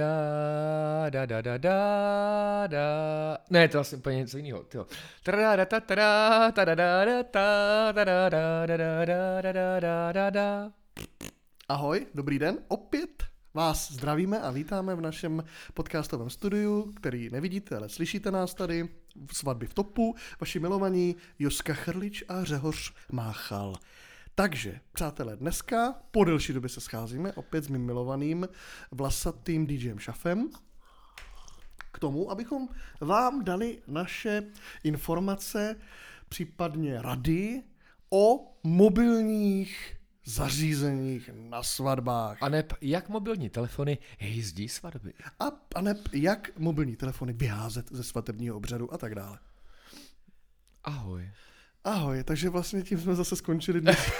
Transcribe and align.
Da, 0.00 1.10
da, 1.10 1.26
da, 1.26 1.42
da, 1.42 1.58
da, 1.58 2.66
da. 2.66 3.38
Ne, 3.50 3.68
to 3.68 3.76
je 3.76 3.78
vlastně 3.78 3.98
úplně 3.98 4.16
něco 4.16 4.36
jiného. 4.36 4.62
Tyjo. 4.62 4.86
Ahoj, 11.68 12.06
dobrý 12.14 12.38
den, 12.38 12.58
opět 12.68 13.24
vás 13.54 13.92
zdravíme 13.92 14.40
a 14.40 14.50
vítáme 14.50 14.94
v 14.94 15.00
našem 15.00 15.44
podcastovém 15.74 16.30
studiu, 16.30 16.92
který 16.96 17.30
nevidíte, 17.30 17.76
ale 17.76 17.88
slyšíte 17.88 18.30
nás 18.30 18.54
tady, 18.54 18.88
svatby 19.32 19.66
v 19.66 19.74
topu, 19.74 20.14
vaši 20.40 20.58
milovaní 20.58 21.16
Joska 21.38 21.74
Chrlič 21.74 22.24
a 22.28 22.44
Řehoř 22.44 22.94
Máchal. 23.12 23.74
Takže, 24.34 24.80
přátelé, 24.92 25.36
dneska 25.36 25.94
po 26.10 26.24
delší 26.24 26.52
době 26.52 26.68
se 26.68 26.80
scházíme 26.80 27.32
opět 27.32 27.64
s 27.64 27.68
mým 27.68 27.86
milovaným 27.86 28.48
vlasatým 28.90 29.66
DJem 29.66 29.98
Šafem 29.98 30.50
k 31.92 31.98
tomu, 31.98 32.30
abychom 32.30 32.68
vám 33.00 33.44
dali 33.44 33.82
naše 33.86 34.42
informace, 34.84 35.76
případně 36.28 37.02
rady 37.02 37.62
o 38.10 38.54
mobilních 38.64 39.96
zařízeních 40.24 41.30
na 41.32 41.62
svatbách. 41.62 42.42
A 42.42 42.48
neb, 42.48 42.72
jak 42.80 43.08
mobilní 43.08 43.50
telefony 43.50 43.98
jízdí 44.20 44.68
svatby? 44.68 45.12
A, 45.40 45.44
a 45.74 45.80
ne, 45.80 45.94
jak 46.12 46.58
mobilní 46.58 46.96
telefony 46.96 47.32
vyházet 47.32 47.92
ze 47.92 48.02
svatebního 48.02 48.56
obřadu 48.56 48.94
a 48.94 48.98
tak 48.98 49.14
dále. 49.14 49.38
Ahoj. 50.84 51.30
Ahoj, 51.84 52.24
takže 52.24 52.48
vlastně 52.48 52.82
tím 52.82 52.98
jsme 53.00 53.14
zase 53.14 53.36
skončili 53.36 53.80
dnes. 53.80 53.98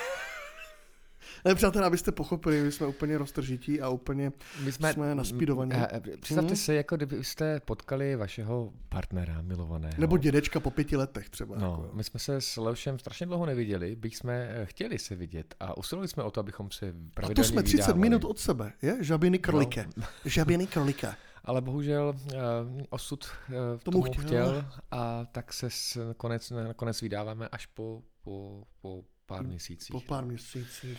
Ne, 1.45 1.55
přátelé, 1.55 1.87
abyste 1.87 2.13
pochopili, 2.13 2.63
my 2.63 2.73
jsme 2.73 2.87
úplně 2.87 3.19
roztržití 3.19 3.81
a 3.81 3.89
úplně 3.89 4.33
My 4.65 4.73
jsme, 4.73 4.93
jsme 4.93 5.15
naspídovaní. 5.15 5.73
Eh, 5.75 5.89
eh, 5.93 6.01
Představte 6.01 6.47
Mhm. 6.53 6.57
si, 6.57 6.75
jako 6.75 6.97
kdybyste 6.97 7.61
potkali 7.61 8.17
vašeho 8.17 8.73
partnera 8.89 9.43
milovaného. 9.43 9.95
Nebo 9.99 10.17
dědečka 10.19 10.61
po 10.61 10.71
pěti 10.71 10.97
letech 10.97 11.31
třeba. 11.31 11.57
No, 11.59 11.67
jako, 11.83 11.97
my 11.97 12.05
jsme 12.05 12.21
se 12.21 12.41
s 12.41 12.57
Leušem 12.57 12.99
strašně 12.99 13.27
dlouho 13.27 13.47
neviděli, 13.47 13.97
byť 13.97 14.17
jsme 14.17 14.49
eh, 14.51 14.67
chtěli 14.67 14.99
se 14.99 15.17
vidět 15.17 15.55
a 15.61 15.77
usilovali 15.77 16.09
jsme 16.09 16.23
o 16.23 16.31
to, 16.31 16.41
abychom 16.41 16.71
se 16.71 16.89
a 16.89 16.93
pravidelně 17.15 17.35
to 17.35 17.53
jsme 17.53 17.63
30 17.63 17.77
vydávali. 17.77 18.01
minut 18.01 18.25
od 18.25 18.39
sebe, 18.39 18.73
je? 18.83 18.97
Žabiny 19.01 19.39
krlike. 19.39 19.87
No. 19.97 20.05
Žabiny 20.25 20.67
krlike. 20.67 21.15
Ale 21.45 21.61
bohužel 21.61 22.15
uh, 22.25 22.83
osud 22.91 23.25
uh, 23.49 23.55
tomu, 23.55 23.81
Tomu 23.83 24.03
chtěl. 24.03 24.23
chtěl. 24.27 24.65
a 24.91 25.25
tak 25.25 25.53
se 25.53 25.71
s, 25.71 26.07
nakonec, 26.09 26.51
nakonec 26.51 27.01
vydáváme 27.01 27.49
až 27.49 27.67
po, 27.67 28.03
po, 28.23 28.65
po 28.81 29.05
pár 29.27 29.45
měsících. 29.45 29.93
Po 29.93 30.01
pár 30.01 30.25
měsících. 30.25 30.99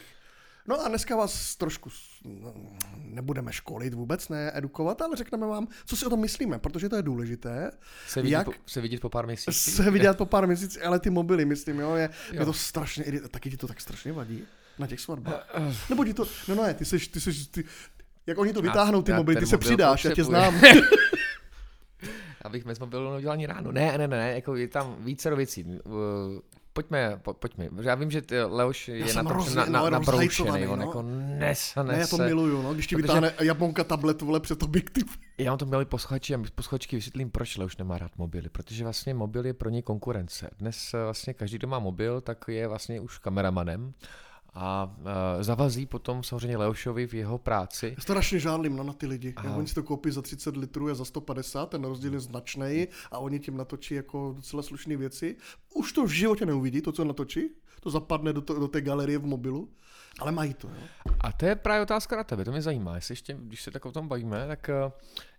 No 0.68 0.82
a 0.86 0.88
dneska 0.88 1.16
vás 1.16 1.56
trošku 1.56 1.90
no, 2.26 2.54
nebudeme 2.98 3.54
školit 3.54 3.94
vůbec, 3.94 4.30
ne 4.30 4.52
edukovat, 4.58 5.02
ale 5.02 5.16
řekneme 5.18 5.48
vám, 5.48 5.68
co 5.86 5.96
si 5.96 6.06
o 6.06 6.10
tom 6.10 6.20
myslíme, 6.22 6.60
protože 6.60 6.90
to 6.90 6.96
je 6.96 7.02
důležité. 7.02 7.72
Se 8.08 8.22
vidět, 8.22 8.34
jak- 8.36 8.46
po, 8.46 8.52
se 8.66 8.82
vidět 8.82 9.02
po 9.02 9.10
pár 9.10 9.26
měsících? 9.26 9.74
Se 9.76 9.92
vidět 9.92 10.18
po 10.18 10.26
pár 10.26 10.48
měsících, 10.48 10.86
ale 10.86 11.00
ty 11.00 11.10
mobily, 11.10 11.46
myslím, 11.46 11.80
jo, 11.80 11.96
je, 11.96 12.10
Jo. 12.32 12.40
je 12.40 12.46
to 12.46 12.54
strašně, 12.54 13.04
taky 13.32 13.50
ti 13.50 13.58
to 13.58 13.68
tak 13.68 13.82
strašně 13.82 14.14
vadí 14.14 14.44
na 14.80 14.88
těch 14.88 15.00
svatbách. 15.00 15.50
Eh, 15.54 15.76
Nebo 15.90 16.06
ti 16.06 16.14
to, 16.14 16.26
no 16.48 16.56
ne, 16.56 16.74
ty 16.74 16.86
seš, 16.86 17.08
ty 17.08 17.22
seš, 17.22 17.48
ty, 17.48 17.64
jak 18.28 18.38
oni 18.38 18.54
to 18.54 18.62
vytáhnou, 18.62 19.02
ty 19.02 19.12
já 19.12 19.18
mobily, 19.18 19.40
ty 19.40 19.46
se 19.46 19.58
přidáš, 19.58 20.06
já 20.06 20.16
tě 20.16 20.24
znám. 20.24 20.62
Abych 22.42 22.66
bez 22.66 22.80
mobilu 22.80 23.10
neudělal 23.12 23.34
ani 23.34 23.46
ráno. 23.46 23.72
Ne, 23.72 23.98
ne, 23.98 24.08
ne, 24.08 24.18
ne, 24.18 24.34
jako 24.36 24.56
je 24.56 24.68
tam 24.68 24.96
více 25.00 25.36
věcí. 25.36 25.66
Uh, 25.66 25.92
Pojďme, 26.74 27.20
po, 27.22 27.34
pojďme. 27.34 27.70
Já 27.82 27.96
vím, 27.96 28.12
že 28.12 28.22
ty, 28.22 28.44
Leoš 28.44 28.88
je 28.88 29.14
na 29.14 29.24
to 29.24 29.34
na, 29.56 29.66
na, 29.66 29.82
no, 29.82 29.90
nabroušený, 29.90 30.28
rozhajcovaný, 30.28 30.68
on 30.68 30.80
no. 30.80 30.86
jako 30.86 31.02
nesane 31.40 31.94
Ne, 31.94 32.00
já 32.00 32.08
to 32.08 32.18
miluju, 32.18 32.62
no, 32.62 32.74
když 32.74 32.88
ti 32.88 32.96
Protože- 32.96 33.02
vytáhne 33.02 33.34
Japonka 33.42 33.84
tablet, 33.84 34.22
vole, 34.22 34.40
před 34.40 34.64
objektiv. 34.64 35.18
Já 35.38 35.52
vám 35.52 35.58
to 35.58 35.66
měli 35.66 35.86
posluchači 35.86 36.36
a 36.36 36.40
posluchačky 36.56 36.96
vysvětlím, 36.96 37.32
proč 37.32 37.58
Leoš 37.58 37.78
nemá 37.78 37.98
rád 37.98 38.12
mobily. 38.18 38.50
Protože 38.50 38.84
vlastně 38.84 39.14
mobil 39.14 39.46
je 39.46 39.54
pro 39.54 39.70
ně 39.70 39.82
konkurence. 39.82 40.50
Dnes 40.60 40.94
eh, 40.94 41.04
vlastně 41.04 41.34
každý, 41.34 41.58
kdo 41.58 41.68
má 41.68 41.80
mobil, 41.80 42.22
tak 42.22 42.46
je 42.48 42.68
vlastně 42.68 43.00
už 43.00 43.18
kameramanem 43.18 43.94
a 44.54 44.96
uh, 44.98 45.44
zavazí 45.44 45.86
potom 45.86 46.24
samozřejmě 46.24 46.58
Leošovi 46.58 47.08
v 47.08 47.14
jeho 47.14 47.38
práci. 47.38 47.96
Strašně 48.00 48.40
žádlím 48.40 48.76
no, 48.76 48.84
na 48.84 48.94
ty 48.94 49.08
lidi. 49.08 49.34
Jak 49.44 49.58
oni 49.58 49.68
si 49.68 49.76
to 49.76 49.84
koupí 49.84 50.12
za 50.12 50.22
30 50.22 50.58
litrů 50.58 50.90
a 50.90 50.94
za 50.94 51.06
150, 51.06 51.70
ten 51.70 51.84
rozdíl 51.84 52.14
je 52.14 52.20
značný 52.20 52.88
a 53.12 53.20
oni 53.20 53.40
tím 53.40 53.58
natočí 53.58 53.94
jako 53.94 54.34
docela 54.36 54.64
slušné 54.64 54.98
věci. 54.98 55.36
Už 55.74 55.94
to 55.94 56.06
v 56.06 56.10
životě 56.10 56.46
neuvidí, 56.46 56.82
to, 56.82 56.92
co 56.92 57.06
natočí. 57.06 57.50
To 57.82 57.90
zapadne 57.90 58.34
do, 58.34 58.42
to, 58.42 58.60
do 58.60 58.68
té 58.68 58.82
galerie 58.82 59.18
v 59.18 59.26
mobilu. 59.26 59.70
Ale 60.22 60.32
mají 60.32 60.54
to, 60.54 60.68
jo. 60.68 60.88
A 61.20 61.32
to 61.32 61.46
je 61.46 61.56
právě 61.56 61.82
otázka 61.82 62.16
na 62.16 62.24
tebe, 62.24 62.46
to 62.46 62.52
mě 62.52 62.62
zajímá. 62.62 62.96
Jestli 62.96 63.12
ještě, 63.12 63.38
když 63.40 63.62
se 63.62 63.72
tak 63.72 63.86
o 63.86 63.92
tom 63.92 64.08
bavíme, 64.08 64.48
tak 64.48 64.70
eh, 64.70 64.92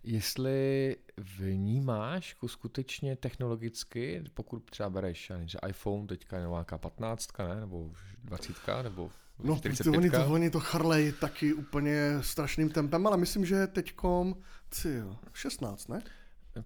jestli 0.03 0.95
vnímáš 1.17 2.29
jako 2.29 2.47
skutečně 2.47 3.15
technologicky, 3.15 4.23
pokud 4.33 4.69
třeba 4.71 4.89
bereš 4.89 5.31
že 5.45 5.57
iPhone, 5.67 6.07
teďka 6.07 6.37
je 6.37 6.47
nějaká 6.47 6.77
15, 6.77 7.39
ne? 7.39 7.59
nebo 7.59 7.79
už 7.79 7.99
20, 8.23 8.53
nebo 8.83 9.11
No, 9.43 9.55
45. 9.57 9.91
to, 9.91 9.97
oni, 9.97 10.09
to, 10.09 10.33
oni 10.33 10.49
to 10.49 10.59
chrlej 10.59 11.11
taky 11.11 11.53
úplně 11.53 12.17
strašným 12.21 12.69
tempem, 12.69 13.07
ale 13.07 13.17
myslím, 13.17 13.45
že 13.45 13.67
teďkom, 13.67 14.35
ty 14.81 14.93
jo, 14.93 15.17
16, 15.33 15.89
ne? 15.89 16.03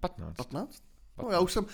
15. 0.00 0.36
15? 0.36 0.82
No 1.22 1.30
já 1.30 1.40
už 1.40 1.52
jsem, 1.52 1.66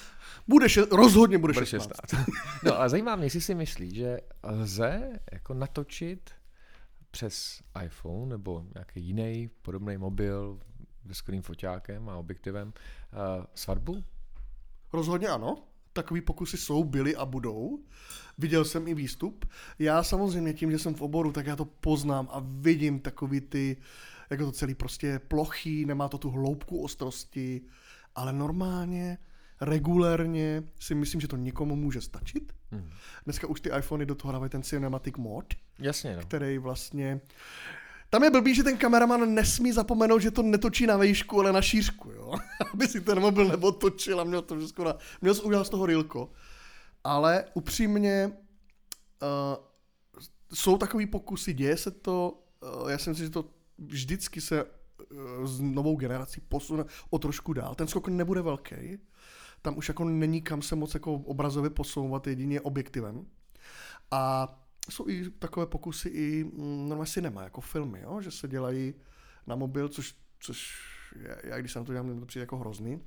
bude 0.49 0.69
še, 0.69 0.85
rozhodně 0.91 1.39
bude, 1.39 1.53
Bude 1.53 1.67
16. 1.67 2.01
16. 2.11 2.29
No 2.65 2.81
a 2.81 2.89
zajímá 2.89 3.17
mě, 3.17 3.27
jestli 3.27 3.41
si 3.41 3.55
myslí, 3.55 3.95
že 3.95 4.19
lze 4.43 5.21
jako 5.33 5.55
natočit 5.55 6.31
přes 7.11 7.63
iPhone 7.85 8.27
nebo 8.27 8.65
nějaký 8.75 9.01
jiný 9.01 9.51
podobný 9.63 9.97
mobil 9.97 10.59
se 11.09 11.15
skvělým 11.15 11.43
foťákem 11.43 12.09
a 12.09 12.17
objektivem 12.17 12.69
uh, 12.69 13.45
svatbu? 13.55 14.05
Rozhodně 14.93 15.29
ano. 15.29 15.63
Takový 15.93 16.21
pokusy 16.21 16.57
jsou, 16.57 16.85
byly 16.85 17.17
a 17.17 17.27
budou. 17.27 17.79
Viděl 18.39 18.65
jsem 18.65 18.89
i 18.89 18.95
výstup. 18.95 19.45
Já 19.79 20.03
samozřejmě 20.03 20.53
tím, 20.53 20.71
že 20.71 20.79
jsem 20.79 20.95
v 20.95 21.03
oboru, 21.03 21.33
tak 21.33 21.47
já 21.47 21.57
to 21.57 21.65
poznám 21.65 22.29
a 22.33 22.43
vidím 22.45 23.01
takový 23.01 23.41
ty, 23.41 23.77
jako 24.31 24.45
to 24.45 24.53
celý 24.53 24.75
prostě 24.75 25.19
plochý, 25.19 25.85
nemá 25.85 26.09
to 26.09 26.19
tu 26.19 26.31
hloubku 26.31 26.83
ostrosti, 26.83 27.61
ale 28.15 28.33
normálně, 28.33 29.19
regulérně 29.61 30.63
si 30.81 30.95
myslím, 30.95 31.21
že 31.21 31.29
to 31.29 31.37
někomu 31.37 31.77
může 31.77 32.01
stačit. 32.01 32.53
Hmm. 32.71 32.91
Dneska 33.25 33.47
už 33.47 33.61
ty 33.61 33.71
iPhony 33.79 34.07
do 34.07 34.15
toho 34.15 34.33
dávají 34.33 34.51
ten 34.51 34.63
cinematic 34.63 35.17
mod, 35.17 35.45
Jasně, 35.79 36.17
no. 36.17 36.23
který 36.23 36.59
vlastně... 36.59 37.21
Tam 38.11 38.25
je 38.25 38.31
blbý, 38.31 38.55
že 38.55 38.63
ten 38.63 38.77
kameraman 38.77 39.35
nesmí 39.35 39.73
zapomenout, 39.73 40.19
že 40.19 40.31
to 40.31 40.43
netočí 40.43 40.87
na 40.87 40.97
výšku, 40.97 41.41
ale 41.41 41.53
na 41.53 41.63
šířku, 41.63 42.11
jo. 42.11 42.35
Aby 42.73 42.89
si 42.89 43.01
ten 43.01 43.21
mobil 43.21 43.49
neotočil 43.49 44.21
a 44.21 44.25
měl 44.25 44.43
to 44.43 44.61
všechno 44.61 44.85
na... 44.85 44.97
Měl 45.21 45.35
jsi 45.35 45.43
udělat 45.43 45.65
z 45.65 45.71
toho 45.71 45.87
rilko. 45.87 46.31
Ale 47.05 47.45
upřímně 47.55 48.33
uh, 49.23 49.65
jsou 50.55 50.79
takový 50.79 51.07
pokusy, 51.07 51.55
děje 51.55 51.77
se 51.77 51.91
to, 51.91 52.43
uh, 52.83 52.91
já 52.91 52.99
si 52.99 53.11
myslím, 53.11 53.27
že 53.27 53.31
to 53.33 53.45
vždycky 53.79 54.41
se 54.41 54.65
uh, 54.65 55.47
s 55.47 55.61
novou 55.61 55.97
generací 55.97 56.41
posune 56.41 56.85
o 57.11 57.19
trošku 57.19 57.53
dál. 57.53 57.75
Ten 57.75 57.87
skok 57.87 58.09
nebude 58.09 58.43
velký, 58.43 58.99
tam 59.65 59.77
už 59.77 59.89
jako 59.89 60.05
není 60.05 60.43
kam 60.43 60.63
se 60.63 60.77
moc 60.77 60.95
jako 60.95 61.15
obrazově 61.15 61.71
posouvat 61.71 62.27
jedině 62.27 62.61
objektivem. 62.61 63.27
A 64.11 64.49
jsou 64.91 65.09
i 65.09 65.31
takové 65.31 65.67
pokusy 65.67 66.09
i 66.09 66.45
mm, 66.45 66.89
normálně 66.89 67.11
cinema, 67.11 67.43
jako 67.43 67.61
filmy, 67.61 68.01
jo? 68.01 68.21
že 68.21 68.31
se 68.31 68.49
dělají 68.49 68.95
na 69.47 69.57
mobil, 69.57 69.89
což, 69.89 70.15
což 70.39 70.75
já, 71.17 71.37
já 71.45 71.59
když 71.59 71.73
se 71.73 71.79
na 71.79 71.85
to 71.85 71.93
dělám, 71.93 72.21
to 72.21 72.27
přijde 72.27 72.43
jako 72.43 72.59
hrozný. 72.59 73.01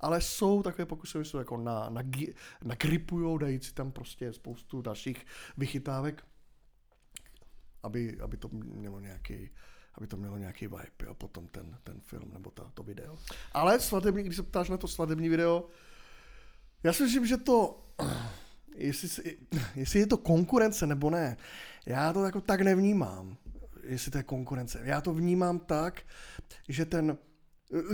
Ale 0.00 0.20
jsou 0.20 0.62
takové 0.62 0.86
pokusy, 0.86 1.18
že 1.18 1.24
jsou 1.24 1.38
jako 1.38 1.56
na, 1.56 1.88
na, 1.88 2.02
nagripujou, 2.64 3.38
dají 3.38 3.60
si 3.60 3.74
tam 3.74 3.92
prostě 3.92 4.32
spoustu 4.32 4.82
dalších 4.82 5.26
vychytávek, 5.56 6.24
aby, 7.82 8.20
aby 8.20 8.36
to 8.36 8.48
mělo 8.52 9.00
nějaký 9.00 9.50
aby 9.96 10.06
to 10.06 10.16
mělo 10.16 10.38
nějaký 10.38 10.66
vibe, 10.66 11.06
jo, 11.06 11.14
potom 11.14 11.48
ten, 11.48 11.78
ten 11.84 12.00
film 12.00 12.30
nebo 12.32 12.50
ta, 12.50 12.70
to 12.74 12.82
video. 12.82 13.18
Ale 13.52 13.80
svatební, 13.80 14.22
když 14.22 14.36
se 14.36 14.42
ptáš 14.42 14.68
na 14.68 14.76
to 14.76 14.88
svatební 14.88 15.28
video, 15.28 15.68
já 16.82 16.92
si 16.92 17.02
myslím, 17.02 17.26
že 17.26 17.36
to, 17.36 17.84
jestli, 18.76 19.36
jestli 19.76 20.00
je 20.00 20.06
to 20.06 20.16
konkurence 20.16 20.86
nebo 20.86 21.10
ne, 21.10 21.36
já 21.86 22.12
to 22.12 22.24
jako 22.24 22.40
tak 22.40 22.60
nevnímám, 22.60 23.36
jestli 23.82 24.10
to 24.10 24.18
je 24.18 24.24
konkurence. 24.24 24.80
Já 24.84 25.00
to 25.00 25.14
vnímám 25.14 25.58
tak, 25.58 26.02
že 26.68 26.84
ten 26.84 27.18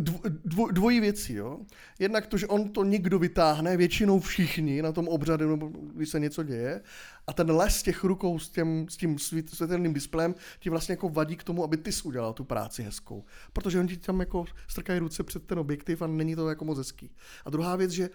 dvo, 0.01 0.21
dvo, 0.45 0.71
dvojí 0.71 1.01
věcí, 1.01 1.35
jo. 1.35 1.61
Jednak 1.99 2.27
to, 2.27 2.37
že 2.37 2.47
on 2.47 2.69
to 2.69 2.85
někdo 2.85 3.19
vytáhne, 3.19 3.77
většinou 3.77 4.21
všichni 4.21 4.83
na 4.83 4.93
tom 4.93 5.09
obřadu, 5.09 5.51
nebo 5.51 5.67
když 5.95 6.09
se 6.09 6.21
něco 6.21 6.43
děje, 6.43 6.81
a 7.27 7.33
ten 7.33 7.51
les 7.51 7.83
těch 7.83 8.05
rukou 8.05 8.39
s, 8.39 8.49
těm, 8.49 8.87
s 8.89 8.97
tím 8.97 9.17
svít- 9.17 9.55
světelným 9.55 9.93
displejem 9.93 10.35
ti 10.61 10.71
vlastně 10.71 10.93
jako 10.93 11.09
vadí 11.09 11.37
k 11.37 11.45
tomu, 11.45 11.65
aby 11.65 11.77
ty 11.77 11.93
jsi 11.93 12.03
udělal 12.03 12.33
tu 12.33 12.45
práci 12.45 12.83
hezkou. 12.83 13.25
Protože 13.53 13.79
oni 13.79 13.89
ti 13.89 13.97
tam 13.97 14.21
jako 14.21 14.45
strkají 14.69 14.99
ruce 14.99 15.23
před 15.23 15.47
ten 15.47 15.59
objektiv 15.59 16.03
a 16.03 16.07
není 16.07 16.37
to 16.37 16.49
jako 16.49 16.65
moc 16.65 16.79
hezký. 16.79 17.11
A 17.45 17.51
druhá 17.51 17.77
věc, 17.77 17.91
že 17.91 18.11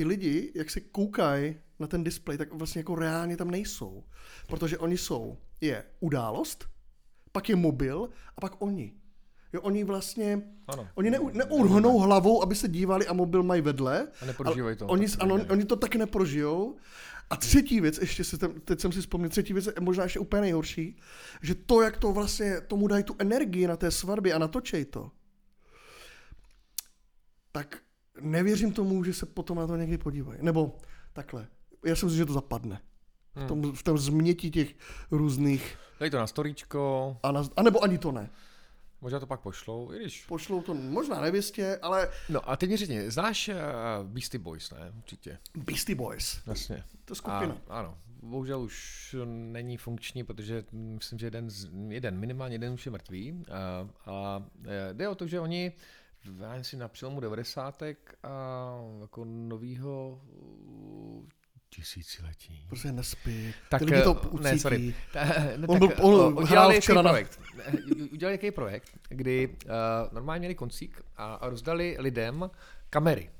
ty 0.00 0.04
lidi, 0.04 0.52
jak 0.54 0.70
se 0.70 0.80
koukají 0.80 1.56
na 1.78 1.86
ten 1.86 2.04
displej, 2.04 2.38
tak 2.38 2.52
vlastně 2.52 2.78
jako 2.80 2.94
reálně 2.94 3.36
tam 3.36 3.50
nejsou. 3.50 4.04
Protože 4.48 4.78
oni 4.78 4.98
jsou, 4.98 5.38
je 5.60 5.84
událost, 6.00 6.64
pak 7.32 7.48
je 7.48 7.56
mobil 7.56 8.08
a 8.36 8.40
pak 8.40 8.62
oni. 8.62 8.92
Jo, 9.52 9.60
oni 9.60 9.84
vlastně, 9.84 10.42
Ano. 10.68 10.88
oni 10.94 11.10
neu, 11.10 11.28
neurhnou 11.28 11.98
hlavou, 11.98 12.42
aby 12.42 12.54
se 12.54 12.68
dívali 12.68 13.06
a 13.06 13.12
mobil 13.12 13.42
mají 13.42 13.62
vedle. 13.62 14.08
A 14.22 14.24
neprožívají 14.24 14.76
to. 14.76 14.86
Oni, 14.86 15.08
tak 15.08 15.22
ano, 15.22 15.36
nejde. 15.36 15.52
oni 15.52 15.64
to 15.64 15.76
taky 15.76 15.98
neprožijou. 15.98 16.76
A 17.30 17.36
třetí 17.36 17.80
věc, 17.80 17.98
ještě 17.98 18.24
si 18.24 18.38
tam, 18.38 18.60
teď 18.60 18.80
jsem 18.80 18.92
si 18.92 19.00
vzpomněl, 19.00 19.30
třetí 19.30 19.52
věc 19.52 19.66
je 19.66 19.72
možná 19.80 20.04
ještě 20.04 20.18
úplně 20.18 20.40
nejhorší, 20.40 20.96
že 21.42 21.54
to, 21.54 21.82
jak 21.82 21.96
to 21.96 22.12
vlastně 22.12 22.60
tomu 22.60 22.86
dají 22.86 23.04
tu 23.04 23.16
energii 23.18 23.66
na 23.66 23.76
té 23.76 23.90
svatbě 23.90 24.32
a 24.32 24.38
natočej 24.38 24.84
to, 24.84 25.10
tak 27.52 27.78
nevěřím 28.20 28.72
tomu, 28.72 29.04
že 29.04 29.14
se 29.14 29.26
potom 29.26 29.58
na 29.58 29.66
to 29.66 29.76
někdy 29.76 29.98
podívají. 29.98 30.38
Nebo 30.42 30.78
takhle, 31.12 31.46
já 31.84 31.96
si 31.96 32.04
myslím, 32.04 32.18
že 32.18 32.26
to 32.26 32.32
zapadne. 32.32 32.80
V 33.34 33.46
tom, 33.46 33.72
v 33.72 33.82
tom 33.82 33.98
změti 33.98 34.50
těch 34.50 34.74
různých, 35.10 35.78
Dej 36.00 36.10
to 36.10 36.18
na 36.18 36.26
storíčko, 36.26 37.16
a, 37.22 37.32
na, 37.32 37.42
a 37.56 37.62
nebo 37.62 37.84
ani 37.84 37.98
to 37.98 38.12
ne. 38.12 38.30
možná 39.00 39.20
to 39.20 39.26
pak 39.26 39.40
pošlou, 39.40 39.92
i 39.92 39.96
když... 39.96 40.24
Pošlou 40.26 40.62
to 40.62 40.74
možná 40.74 41.20
nevěstě, 41.20 41.78
ale 41.82 42.08
No 42.28 42.50
a 42.50 42.56
teď 42.56 42.70
mi 42.70 42.76
řekni, 42.76 43.10
znáš 43.10 43.48
uh, 43.48 43.54
Beastie 44.06 44.40
Boys, 44.40 44.70
ne? 44.70 44.92
Určitě. 44.98 45.38
Beastie 45.56 45.96
Boys, 45.96 46.40
Jasně. 46.46 46.84
to 47.04 47.12
je 47.12 47.16
skupina. 47.16 47.56
A, 47.68 47.78
ano, 47.78 47.98
bohužel 48.22 48.60
už 48.60 49.16
není 49.26 49.76
funkční, 49.76 50.24
protože 50.24 50.64
myslím, 50.72 51.18
že 51.18 51.26
jeden, 51.26 51.50
z, 51.50 51.68
jeden 51.88 52.18
minimálně 52.18 52.54
jeden 52.54 52.72
už 52.72 52.86
je 52.86 52.92
mrtvý. 52.92 53.44
A, 53.50 53.88
a 54.10 54.44
e, 54.66 54.94
jde 54.94 55.08
o 55.08 55.14
to, 55.14 55.26
že 55.26 55.40
oni 55.40 55.72
já 56.38 56.54
jestli 56.54 56.78
na 56.78 56.88
přelomu 56.88 57.20
90. 57.20 57.82
a 57.82 57.88
jako 59.00 59.24
novýho 59.24 60.20
uh, 60.24 61.24
tisíciletí. 61.70 62.64
Prostě 62.68 62.92
nespí. 62.92 63.54
Tak, 63.68 63.78
Ty 63.78 63.84
lidi 63.84 64.02
to 64.02 64.20
eh, 64.24 64.28
ucítí. 64.28 64.42
ne, 64.44 64.58
sorry. 64.58 64.94
Ta, 65.12 65.24
ne, 65.24 65.66
On 65.66 65.80
tak, 65.80 65.96
byl- 65.96 66.06
on 66.06 66.14
o- 66.38 66.40
udělali 66.42 66.80
včera 66.80 67.02
na- 67.02 67.10
projekt. 67.10 67.40
Ne, 67.56 67.64
Udělali 68.12 68.34
jaký 68.34 68.50
projekt, 68.50 68.98
kdy 69.08 69.48
uh, 69.48 69.70
normálně 70.12 70.38
měli 70.38 70.54
koncík 70.54 71.02
a, 71.16 71.34
a 71.34 71.48
rozdali 71.48 71.96
lidem 71.98 72.50
kamery. 72.90 73.30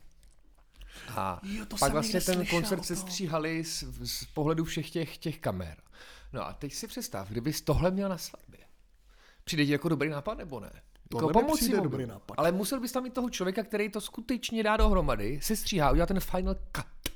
A 1.16 1.40
Jo, 1.42 1.64
to 1.66 1.76
pak 1.76 1.92
vlastně 1.92 2.20
ten 2.20 2.46
koncert 2.46 2.84
se 2.84 2.96
stříhali 2.96 3.64
z, 3.64 3.84
z 4.04 4.24
pohledu 4.24 4.64
všech 4.64 4.90
těch, 4.90 5.18
těch 5.18 5.38
kamer. 5.38 5.76
No 6.32 6.46
a 6.46 6.52
teď 6.52 6.72
si 6.74 6.86
představ, 6.86 7.28
kdybys 7.28 7.60
tohle 7.60 7.90
měl 7.90 8.08
na 8.08 8.18
svatbě. 8.18 8.60
Přijde 9.44 9.66
ti 9.66 9.72
jako 9.72 9.88
dobrý 9.88 10.08
nápad 10.08 10.38
nebo 10.38 10.60
ne? 10.60 10.70
Tohle 11.10 11.28
jako 11.30 11.40
pomocí 11.40 11.60
přijde 11.60 11.76
mobilu. 11.76 11.90
dobrý 11.90 12.06
nápad. 12.06 12.34
Ale 12.38 12.52
musel 12.52 12.80
bys 12.80 12.92
tam 12.92 13.02
mít 13.02 13.12
toho 13.12 13.30
člověka, 13.30 13.62
který 13.62 13.88
to 13.88 14.00
skutečně 14.00 14.62
dá 14.62 14.76
dohromady, 14.76 15.40
se 15.42 15.56
stříhá, 15.56 15.90
udělá 15.90 16.06
ten 16.06 16.20
final 16.20 16.54
cut. 16.54 17.14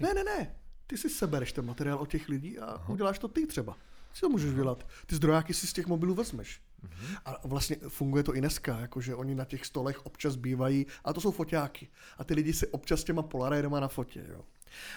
Ne, 0.00 0.14
ne, 0.14 0.24
ne. 0.24 0.54
Ty 0.86 0.96
si 0.96 1.10
sebereš 1.10 1.52
ten 1.52 1.64
materiál 1.66 1.98
od 1.98 2.10
těch 2.10 2.28
lidí 2.28 2.58
a 2.58 2.64
Aha. 2.66 2.88
uděláš 2.88 3.18
to 3.18 3.28
ty 3.28 3.46
třeba. 3.46 3.76
Si 4.14 4.20
to 4.20 4.28
můžeš 4.28 4.54
dělat. 4.54 4.86
Ty 5.06 5.14
zdrojáky 5.14 5.54
si 5.54 5.66
z 5.66 5.72
těch 5.72 5.86
mobilů 5.86 6.14
vezmeš. 6.14 6.60
Mhm. 6.82 7.16
A 7.24 7.46
vlastně 7.48 7.76
funguje 7.88 8.22
to 8.22 8.36
i 8.36 8.40
dneska, 8.40 8.78
jakože 8.78 9.14
oni 9.14 9.34
na 9.34 9.44
těch 9.44 9.66
stolech 9.66 10.06
občas 10.06 10.36
bývají, 10.36 10.86
a 11.04 11.12
to 11.12 11.20
jsou 11.20 11.30
foťáky. 11.30 11.88
A 12.18 12.24
ty 12.24 12.34
lidi 12.34 12.52
si 12.52 12.66
občas 12.66 13.00
s 13.00 13.04
těma 13.04 13.22
polaroidama 13.22 13.80
na 13.80 13.88
fotě, 13.88 14.24
jo. 14.28 14.44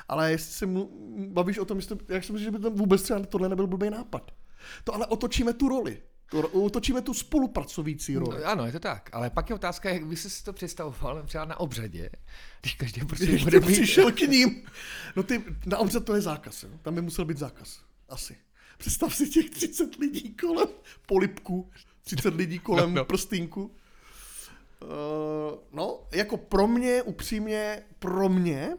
Ale 0.07 0.31
jestli 0.31 0.53
se 0.53 0.65
mu, 0.65 0.89
bavíš 1.31 1.57
o 1.57 1.65
tom, 1.65 1.77
jestli, 1.77 1.97
jak 2.07 2.23
si 2.23 2.31
myslím, 2.31 2.45
že 2.45 2.57
by 2.57 2.59
to 2.59 2.71
vůbec 2.71 3.01
třeba 3.01 3.19
tohle 3.19 3.49
nebyl 3.49 3.67
blbý 3.67 3.89
nápad. 3.89 4.31
To 4.83 4.93
ale 4.93 5.05
otočíme 5.05 5.53
tu 5.53 5.69
roli. 5.69 6.01
To, 6.29 6.47
otočíme 6.47 7.01
tu 7.01 7.13
spolupracující 7.13 8.17
roli. 8.17 8.41
No, 8.41 8.45
ano, 8.45 8.65
je 8.65 8.71
to 8.71 8.79
tak, 8.79 9.09
ale 9.13 9.29
pak 9.29 9.49
je 9.49 9.55
otázka, 9.55 9.89
jak 9.89 10.05
by 10.05 10.15
si 10.15 10.43
to 10.43 10.53
představoval 10.53 11.23
třeba 11.23 11.45
na 11.45 11.59
obřadě, 11.59 12.09
když 12.61 12.73
každý 12.73 13.01
prostě 13.05 13.25
Když 13.25 13.43
bude 13.43 13.59
přišel 13.59 14.11
k 14.11 14.19
ním. 14.19 14.65
No 15.15 15.23
ty, 15.23 15.43
na 15.65 15.77
obřad 15.77 16.05
to 16.05 16.15
je 16.15 16.21
zákaz, 16.21 16.63
jo. 16.63 16.69
Tam 16.81 16.95
by 16.95 17.01
musel 17.01 17.25
být 17.25 17.37
zákaz. 17.37 17.79
Asi. 18.09 18.37
Představ 18.77 19.15
si 19.15 19.29
těch 19.29 19.49
30 19.49 19.95
lidí 19.95 20.33
kolem 20.33 20.67
polipku, 21.05 21.71
30 22.03 22.35
lidí 22.35 22.59
kolem 22.59 22.89
No, 22.93 23.01
no. 23.01 23.05
prstínku. 23.05 23.63
Uh, 23.63 24.89
no, 25.71 26.07
jako 26.11 26.37
pro 26.37 26.67
mě, 26.67 27.01
upřímně, 27.03 27.83
pro 27.99 28.29
mě, 28.29 28.77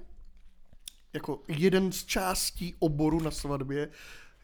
jako 1.12 1.42
jeden 1.48 1.92
z 1.92 2.04
částí 2.04 2.74
oboru 2.78 3.20
na 3.20 3.30
svatbě 3.30 3.88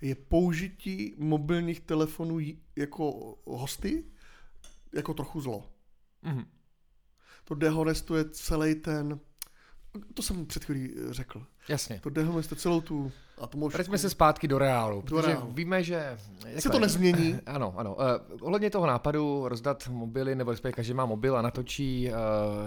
je 0.02 0.14
použití 0.14 1.14
mobilních 1.18 1.80
telefonů 1.80 2.38
jako 2.76 3.38
hosty, 3.44 4.04
jako 4.92 5.14
trochu 5.14 5.40
zlo. 5.40 5.72
Mhm. 6.22 6.44
To 7.44 7.54
dehonestuje 7.54 8.30
celý 8.30 8.74
ten, 8.74 9.20
to 10.14 10.22
jsem 10.22 10.46
před 10.46 10.64
chvílí 10.64 10.94
eh, 10.96 11.12
řekl, 11.14 11.42
Jasně. 11.68 12.00
to 12.02 12.10
dehonestuje 12.10 12.58
celou 12.58 12.80
tu 12.80 13.12
atmosféru. 13.38 13.76
Vraťme 13.78 13.98
se 13.98 14.10
zpátky 14.10 14.48
do 14.48 14.58
reálu, 14.58 15.02
protože 15.02 15.26
reálu. 15.26 15.52
víme, 15.52 15.82
že... 15.82 16.18
Se 16.58 16.68
to 16.70 16.78
nezmění. 16.78 17.38
Ano, 17.46 17.74
ano. 17.76 17.94
Uh, 17.94 18.02
ohledně 18.40 18.70
toho 18.70 18.86
nápadu 18.86 19.48
rozdat 19.48 19.88
mobily, 19.88 20.34
nebo 20.34 20.50
respektive 20.50 20.76
každý 20.76 20.94
má 20.94 21.06
mobil 21.06 21.36
a 21.36 21.42
natočí 21.42 22.08
uh, 22.10 22.14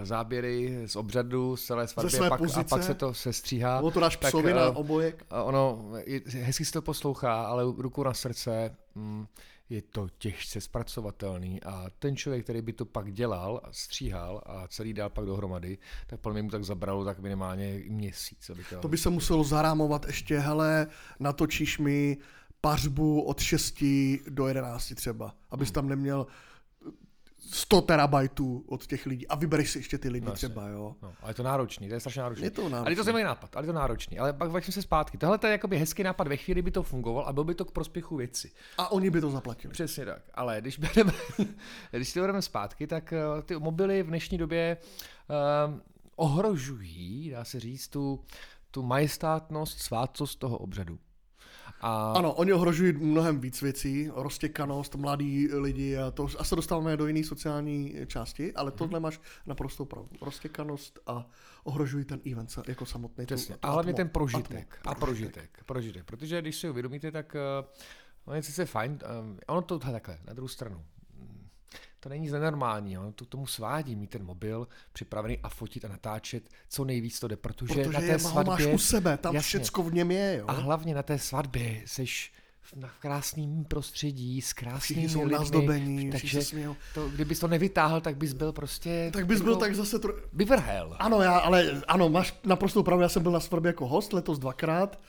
záběry 0.06 0.84
z 0.86 0.96
obřadu, 0.96 1.56
z 1.56 1.66
celé 1.66 1.88
svatby 1.88 2.12
své 2.12 2.28
a 2.28 2.30
pak, 2.30 2.40
a 2.40 2.44
pozice. 2.44 2.64
pak 2.70 2.84
se 2.84 2.94
to 2.94 3.14
sestříhá. 3.14 3.76
Nebo 3.76 3.92
to 3.92 4.00
dáš 4.00 4.18
tak, 4.18 4.30
psovi 4.32 4.52
eh, 4.52 4.56
na 4.56 4.68
obojek. 4.76 5.26
A 5.30 5.44
Ono, 5.44 5.92
je- 6.06 6.22
hezky 6.26 6.66
se 6.66 6.72
to 6.72 6.82
poslouchá, 6.82 7.44
ale 7.44 7.64
ruku 7.78 8.04
na 8.04 8.14
srdce, 8.14 8.76
mm, 8.96 9.26
je 9.70 9.82
to 9.82 10.08
těžce 10.18 10.62
zpracovatelný 10.62 11.64
a 11.64 11.90
ten 12.00 12.16
člověk, 12.16 12.44
který 12.44 12.62
by 12.62 12.74
to 12.74 12.86
pak 12.86 13.14
dělal, 13.14 13.62
a 13.64 13.72
stříhal 13.72 14.42
a 14.46 14.68
celý 14.68 14.94
dál 14.94 15.10
pak 15.10 15.26
dohromady, 15.26 15.78
tak 16.08 16.20
podle 16.20 16.34
mě 16.34 16.44
mu 16.44 16.50
tak 16.50 16.64
zabralo 16.64 17.06
tak 17.06 17.20
minimálně 17.20 17.82
měsíc. 17.88 18.50
Aby 18.50 18.64
to... 18.70 18.80
To 18.80 18.88
by 18.88 18.98
se 18.98 19.10
muselo 19.10 19.44
zarámovat 19.44 20.06
ještě, 20.06 20.40
hele, 20.40 20.88
natočíš 21.20 21.78
mi 21.78 22.18
pařbu 22.62 23.22
od 23.22 23.40
6 23.40 23.84
do 24.30 24.48
11 24.48 24.94
třeba, 24.96 25.36
abys 25.50 25.68
Hmm. 25.70 25.74
tam 25.74 25.90
neměl 25.90 26.28
100 27.52 27.82
terabajtů 27.82 28.64
od 28.68 28.88
těch 28.88 29.06
lidí 29.06 29.28
a 29.28 29.36
vybereš 29.36 29.72
si 29.72 29.80
ještě 29.80 29.98
ty 29.98 30.10
lidi 30.10 30.26
No, 30.26 30.32
třeba, 30.32 30.68
jo. 30.68 30.96
No, 31.02 31.14
ale 31.22 31.30
je 31.30 31.36
to 31.36 31.44
náročný, 31.44 31.88
to 31.88 31.94
je 31.94 32.00
strašně 32.00 32.22
náročný. 32.22 32.44
Je 32.44 32.52
to 32.52 32.62
Ale 32.62 32.70
je 32.70 32.72
to 32.72 32.76
náročný. 32.84 33.04
zajímavý 33.04 33.24
nápad, 33.24 33.56
ale 33.56 33.64
je 33.64 33.68
to 33.68 33.74
náročný. 33.74 34.20
Ale 34.20 34.34
pak 34.34 34.50
vrátím 34.52 34.74
se 34.74 34.82
zpátky. 34.82 35.18
Tohle 35.18 35.40
je 35.46 35.52
jakoby 35.52 35.78
hezký 35.78 36.04
nápad 36.04 36.28
ve 36.28 36.38
chvíli, 36.38 36.62
by 36.62 36.72
to 36.72 36.84
fungoval 36.84 37.26
a 37.26 37.34
byl 37.34 37.44
by 37.44 37.56
to 37.56 37.66
k 37.66 37.72
prospěchu 37.72 38.16
věci. 38.16 38.52
A 38.78 38.92
oni 38.92 39.10
by 39.10 39.22
to 39.22 39.32
zaplatili. 39.32 39.72
Přesně 39.74 40.06
tak. 40.06 40.22
Ale 40.34 40.62
když, 40.62 40.80
bereme, 40.80 41.14
když 41.92 42.08
si 42.08 42.14
to 42.14 42.20
bereme 42.20 42.42
zpátky, 42.42 42.88
tak 42.88 43.14
eh, 43.14 43.42
ty 43.42 43.56
mobily 43.60 44.04
v 44.04 44.08
dnešní 44.08 44.38
době 44.38 44.78
um, 45.68 45.82
ohrožují, 46.16 47.30
dá 47.30 47.44
se 47.44 47.60
říct, 47.60 47.88
tu, 47.88 48.20
tu 48.72 48.84
majestátnost, 48.84 49.80
svátcost 49.80 50.40
toho 50.40 50.58
obřadu. 50.58 51.00
A 51.88 52.12
Ano, 52.12 52.34
oni 52.34 52.54
ohrožují 52.54 52.94
mnohem 52.94 53.40
víc 53.40 53.62
věcí, 53.62 54.10
roztěkanost, 54.16 54.96
mladí 54.96 55.48
lidi 55.54 55.98
a 55.98 56.12
to 56.12 56.28
a 56.40 56.44
se 56.44 56.56
dostáváme 56.56 56.98
do 56.98 57.08
jiné 57.08 57.24
sociální 57.24 57.96
části, 58.08 58.54
ale 58.54 58.72
Mhm. 58.72 58.78
tohle 58.78 59.00
máš 59.00 59.20
naprostou 59.46 59.86
pravdu. 59.86 60.10
Roztěkanost 60.22 61.00
a 61.08 61.26
ohrožují 61.64 62.06
ten 62.06 62.20
event 62.32 62.50
jako 62.68 62.86
samotný. 62.86 63.26
Přesně. 63.26 63.56
A 63.62 63.72
hlavně 63.72 63.94
ten 63.94 64.10
prožitek. 64.10 64.80
atmo- 64.84 64.92
A 64.92 64.96
prožitek. 64.96 65.60
Prožitek. 65.66 66.04
Protože 66.06 66.42
když 66.42 66.56
si 66.56 66.70
uvědomíte, 66.70 67.12
tak 67.12 67.36
uh, 67.62 67.68
ono 68.26 68.36
je 68.36 68.44
sice 68.44 68.66
fajn, 68.66 69.00
um, 69.22 69.40
ono 69.48 69.62
to 69.62 69.80
takhle, 69.80 70.18
na 70.28 70.34
druhou 70.34 70.48
stranu. 70.48 70.84
To 72.06 72.10
není 72.10 72.24
nic 72.24 72.32
nenormálního, 72.32 73.12
to 73.12 73.26
k 73.26 73.28
tomu 73.28 73.48
svádí 73.48 73.96
mít 73.96 74.10
ten 74.10 74.26
mobil 74.26 74.68
připravený 74.94 75.38
a 75.44 75.50
fotit 75.50 75.86
a 75.86 75.88
natáčet, 75.88 76.50
co 76.70 76.86
nejvíc 76.86 77.20
to 77.20 77.28
jde, 77.28 77.36
protože, 77.36 77.74
Protože 77.74 77.90
na 77.90 78.00
té 78.00 78.06
je, 78.06 78.20
svatbě... 78.20 78.68
máš 78.68 78.76
u 78.76 78.78
sebe, 78.78 79.18
tam 79.18 79.36
jasně. 79.36 79.48
všecko 79.48 79.84
v 79.84 79.94
něm 79.94 80.12
je, 80.12 80.38
jo. 80.40 80.46
A 80.48 80.52
hlavně 80.52 80.96
na 80.96 81.04
té 81.04 81.20
svatbě 81.20 81.82
seš 81.86 82.34
v 82.62 82.76
na 82.76 82.90
krásném 83.00 83.66
prostředí, 83.66 84.42
s 84.42 84.54
krásnými 84.54 85.10
jsou 85.10 85.20
lidmi, 85.20 85.34
nazdobení, 85.34 86.12
takže 86.12 86.40
to, 86.94 87.10
kdybys 87.10 87.40
to 87.40 87.48
nevytáhl, 87.48 88.02
tak 88.02 88.18
bys 88.18 88.34
byl 88.34 88.52
prostě... 88.52 89.10
Tak 89.14 89.26
bys 89.26 89.42
byl 89.42 89.52
jako 89.52 89.60
tak 89.60 89.76
zase... 89.76 90.00
Tro... 90.00 90.14
Vyvrhel. 90.34 90.96
Ano, 91.00 91.22
já, 91.22 91.38
ale 91.38 91.82
ano, 91.88 92.10
máš 92.10 92.40
naprostou 92.44 92.84
pravdu, 92.84 93.02
já 93.02 93.10
jsem 93.10 93.24
byl 93.24 93.32
na 93.32 93.40
svatbě 93.40 93.70
jako 93.70 93.88
host 93.88 94.14
letos 94.14 94.40
dvakrát, 94.40 95.00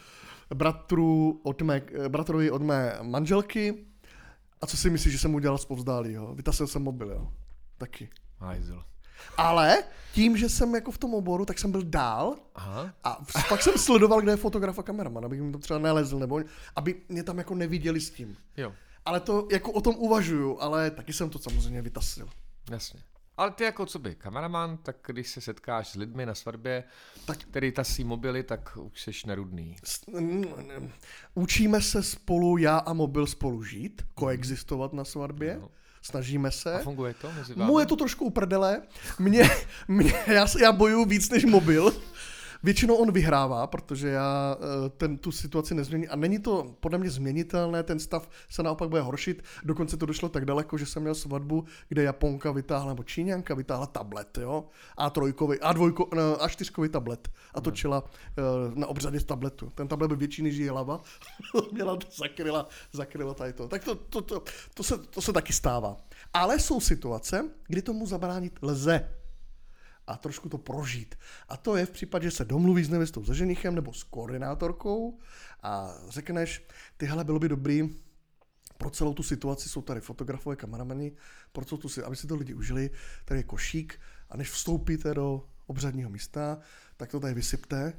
bratru 0.55 1.41
od 1.43 1.62
mé, 1.62 1.83
bratrovi 2.09 2.50
od 2.50 2.62
mé 2.62 2.99
manželky. 3.03 3.87
A 4.60 4.66
co 4.66 4.76
si 4.76 4.90
myslíš, 4.90 5.12
že 5.12 5.18
jsem 5.18 5.34
udělal 5.34 5.58
zpovzdálí, 5.58 6.12
jo? 6.12 6.34
Vytasil 6.34 6.66
jsem 6.66 6.82
mobil, 6.82 7.10
jo? 7.10 7.28
Taky. 7.78 8.08
Hajzl. 8.38 8.82
Ale 9.36 9.84
tím, 10.12 10.36
že 10.36 10.48
jsem 10.48 10.75
jako 10.75 10.90
v 10.90 10.98
tom 10.98 11.14
oboru, 11.14 11.44
tak 11.44 11.58
jsem 11.58 11.72
byl 11.72 11.82
dál 11.82 12.34
Aha. 12.54 12.94
a 13.04 13.18
pak 13.48 13.62
jsem 13.62 13.78
sledoval, 13.78 14.20
kde 14.20 14.32
je 14.32 14.36
fotograf 14.36 14.78
a 14.78 14.82
kameraman, 14.82 15.25
abych 15.25 15.38
jim 15.40 15.52
to 15.52 15.58
třeba 15.58 15.78
nelezl, 15.78 16.18
nebo 16.18 16.40
aby 16.76 16.94
mě 17.08 17.22
tam 17.22 17.38
jako 17.38 17.54
neviděli 17.54 18.00
s 18.00 18.10
tím. 18.10 18.36
Jo, 18.56 18.72
Ale 19.04 19.20
to 19.20 19.48
jako 19.52 19.72
o 19.72 19.80
tom 19.80 19.94
uvažuju, 19.98 20.60
ale 20.60 20.90
taky 20.90 21.12
jsem 21.12 21.30
to 21.30 21.38
samozřejmě 21.38 21.82
vytasil. 21.82 22.28
jasně. 22.70 23.00
Ale 23.37 23.50
ty 23.50 23.64
jako 23.64 23.87
co 23.87 23.99
by 23.99 24.14
kameraman, 24.14 24.76
tak 24.76 24.97
když 25.07 25.28
se 25.31 25.40
setkáš 25.40 25.88
s 25.88 25.95
lidmi 25.95 26.26
na 26.26 26.35
svatbě, 26.35 26.85
Tak- 27.25 27.38
který 27.38 27.73
tasí 27.73 28.05
mobily, 28.05 28.43
tak 28.43 28.78
už 28.81 29.02
seš 29.02 29.25
nerudný. 29.25 29.76
Učíme 31.35 31.81
se 31.83 32.02
spolu, 32.02 32.57
já 32.57 32.78
a 32.78 32.93
mobil 32.93 33.26
spolu 33.26 33.62
žít, 33.64 34.02
koexistovat 34.14 34.93
na 34.93 35.05
svatbě, 35.05 35.59
No. 35.61 35.69
snažíme 36.02 36.49
A 36.49 36.52
se. 36.52 36.78
funguje 36.83 37.14
to 37.14 37.33
mezi 37.33 37.55
vámi? 37.55 37.71
Mu 37.71 37.78
je 37.78 37.87
to 37.87 37.97
trošku 37.97 38.25
uprdele, 38.25 38.83
mě, 39.19 39.50
mě, 39.88 40.12
já, 40.26 40.47
já 40.61 40.73
bojuju 40.73 41.05
víc 41.05 41.31
než 41.31 41.45
mobil, 41.45 41.93
Většinou 42.62 42.94
on 42.94 43.12
vyhrává, 43.12 43.66
protože 43.66 44.08
já 44.08 44.56
eh, 44.60 44.88
ten, 44.88 45.18
tu 45.18 45.32
situaci 45.32 45.75
nezmění 45.75 46.08
a 46.08 46.16
není 46.16 46.38
to 46.38 46.76
podle 46.80 46.98
mě 46.98 47.10
změnitelné, 47.10 47.82
ten 47.82 47.98
stav 48.00 48.28
se 48.50 48.62
naopak 48.62 48.88
bude 48.88 49.02
horšit. 49.02 49.42
Dokonce 49.64 49.96
to 49.96 50.06
došlo 50.06 50.28
tak 50.28 50.44
daleko, 50.44 50.78
že 50.78 50.86
jsem 50.86 51.02
měl 51.02 51.14
svatbu, 51.14 51.64
kde 51.88 52.02
Japonka 52.02 52.52
vytáhla, 52.52 52.88
nebo 52.88 53.02
Číňanka 53.02 53.54
vytáhla 53.54 53.86
tablet, 53.86 54.38
jo, 54.38 54.64
a 54.96 55.10
trojkový, 55.10 55.60
a 55.60 55.72
dvojko, 55.72 56.08
no, 56.14 56.42
a 56.42 56.48
čtyřkový 56.48 56.88
tablet 56.88 57.28
a 57.54 57.60
točila 57.60 58.04
eh, 58.38 58.42
na 58.75 58.86
obřadě 58.86 59.20
tabletu. 59.20 59.72
Ten 59.75 59.88
tablet 59.88 60.08
byl 60.08 60.16
větší 60.16 60.42
než 60.42 60.56
její 60.56 60.68
hlava, 60.68 61.00
měla 61.72 61.98
zakryla, 62.16 62.68
zakryla 62.92 63.34
tady 63.34 63.52
to. 63.52 63.68
Tak 63.68 63.84
to, 63.84 63.94
to, 63.94 64.22
to, 64.22 64.42
to, 64.75 64.82
se, 64.82 64.98
to 64.98 65.22
se 65.22 65.32
taky 65.32 65.52
stává. 65.52 65.96
Ale 66.34 66.58
jsou 66.58 66.80
situace, 66.80 67.50
kdy 67.68 67.82
tomu 67.82 68.06
zabránit 68.06 68.58
lze 68.62 69.08
a 70.06 70.16
trošku 70.16 70.48
to 70.48 70.58
prožít. 70.58 71.14
A 71.48 71.56
to 71.56 71.76
je 71.76 71.86
v 71.86 71.90
případě, 71.90 72.25
že 72.30 72.36
se 72.36 72.44
domluví 72.44 72.84
s 72.84 72.88
nevěstou 72.88 73.25
se 73.25 73.34
ženichem 73.34 73.75
nebo 73.75 73.92
s 73.92 74.02
koordinátorkou 74.02 75.18
a 75.62 75.94
řekneš, 76.08 76.66
ty 76.96 77.06
hele, 77.06 77.25
bylo 77.25 77.38
by 77.38 77.48
dobrý, 77.48 77.90
pro 78.78 78.90
celou 78.90 79.14
tu 79.14 79.22
situaci 79.22 79.68
jsou 79.68 79.82
tady 79.82 80.00
fotografové, 80.00 80.56
kameramani, 80.56 81.12
pro 81.52 81.64
celou 81.64 81.80
tu, 81.80 81.88
aby 82.04 82.16
si 82.16 82.26
to 82.26 82.36
lidi 82.36 82.54
užili, 82.54 82.90
tady 83.25 83.40
je 83.40 83.44
košík 83.44 84.00
a 84.30 84.36
než 84.36 84.50
vstoupíte 84.50 85.14
do 85.14 85.44
obřadního 85.66 86.10
místa, 86.10 86.58
tak 86.96 87.10
to 87.10 87.20
tady 87.20 87.34
vysypte 87.34 87.92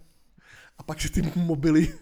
a 0.77 0.83
pak 0.83 1.01
si 1.01 1.09
ty 1.09 1.31
mobily 1.35 1.93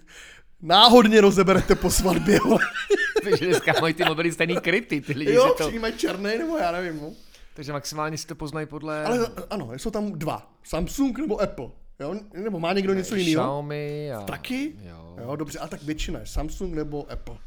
náhodně 0.62 1.22
rozeberete 1.22 1.76
po 1.76 1.92
svatbě. 1.92 2.40
Takže 3.24 3.46
dneska 3.46 3.74
mají 3.82 3.94
ty 3.94 4.06
mobily 4.06 4.32
stejný 4.32 4.56
kryty, 4.56 5.02
ty 5.02 5.14
lidi 5.14 5.34
jo, 5.34 5.56
si 5.58 5.74
to... 5.74 5.80
mají 5.80 5.98
černý, 5.98 6.38
nebo 6.38 6.58
já 6.58 6.72
nevím. 6.72 7.02
No. 7.02 7.14
Takže 7.56 7.74
maximálně 7.74 8.18
si 8.18 8.28
to 8.28 8.36
poznají 8.36 8.68
podle... 8.68 9.06
Ale 9.06 9.28
ano, 9.50 9.74
jsou 9.74 9.92
tam 9.92 10.12
dva. 10.12 10.54
Samsung 10.64 11.20
nebo 11.20 11.42
Apple. 11.42 11.68
Jo? 12.00 12.16
Nebo 12.34 12.60
má 12.60 12.74
někdo 12.74 12.94
něco 12.94 13.16
jiného? 13.16 13.44
Xiaomi 13.44 14.12
a... 14.12 14.22
Taky? 14.24 14.74
Jo. 14.82 15.16
jo. 15.22 15.36
dobře, 15.36 15.60
a 15.60 15.68
tak 15.68 15.84
většina 15.84 16.20
je 16.20 16.26
Samsung 16.26 16.74
nebo 16.76 17.12
Apple. 17.12 17.38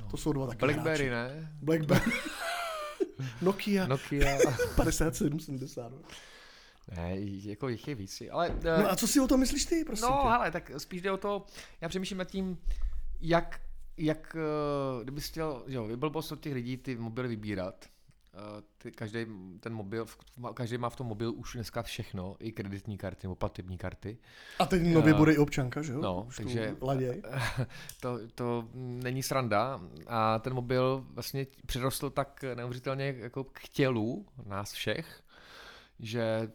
No. 0.00 0.08
To 0.10 0.16
jsou 0.16 0.32
dva 0.32 0.46
taky 0.46 0.58
Blackberry, 0.58 1.08
hráči. 1.08 1.34
ne? 1.34 1.52
Blackberry. 1.62 2.12
Nokia. 3.42 3.86
Nokia. 3.86 4.38
5770. 4.76 5.92
Ne, 6.96 7.16
jako 7.20 7.68
jich 7.68 7.88
je 7.88 7.94
víc. 7.94 8.22
Ale, 8.30 8.56
no 8.82 8.90
a 8.90 8.96
co 8.96 9.08
si 9.08 9.20
o 9.20 9.28
tom 9.28 9.40
myslíš 9.40 9.64
ty, 9.64 9.84
prosím 9.84 10.06
No, 10.08 10.20
tě? 10.22 10.28
hele, 10.28 10.50
tak 10.50 10.70
spíš 10.78 11.02
jde 11.02 11.12
o 11.12 11.16
to, 11.16 11.46
já 11.80 11.88
přemýšlím 11.88 12.18
nad 12.18 12.24
tím, 12.24 12.58
jak, 13.20 13.60
jak 13.96 14.36
kdyby 15.02 15.20
chtěl, 15.20 15.62
jo, 15.66 15.84
vyblbost 15.84 16.32
od 16.32 16.40
těch 16.40 16.54
lidí 16.54 16.76
ty 16.76 16.96
mobily 16.96 17.28
vybírat, 17.28 17.84
ty, 18.78 18.92
každý 18.92 19.26
ten 19.60 19.74
mobil, 19.74 20.06
každý 20.54 20.78
má 20.78 20.90
v 20.90 20.96
tom 20.96 21.06
mobil 21.06 21.32
už 21.36 21.54
dneska 21.54 21.82
všechno, 21.82 22.36
i 22.38 22.52
kreditní 22.52 22.98
karty 22.98 23.26
nebo 23.26 23.34
platební 23.34 23.78
karty. 23.78 24.18
A 24.58 24.66
teď 24.66 24.82
nově 24.82 25.14
bude 25.14 25.32
i 25.32 25.38
občanka, 25.38 25.82
že 25.82 25.92
jo? 25.92 26.00
No, 26.00 26.24
už 26.28 26.36
takže 26.36 26.76
to, 28.00 28.18
to 28.34 28.68
není 28.74 29.22
sranda 29.22 29.80
a 30.06 30.38
ten 30.38 30.54
mobil 30.54 31.06
vlastně 31.10 31.46
přirostl 31.66 32.10
tak 32.10 32.44
neuvěřitelně 32.54 33.14
jako 33.18 33.44
k 33.44 33.68
tělu 33.68 34.26
nás 34.46 34.72
všech, 34.72 35.22
že 36.00 36.50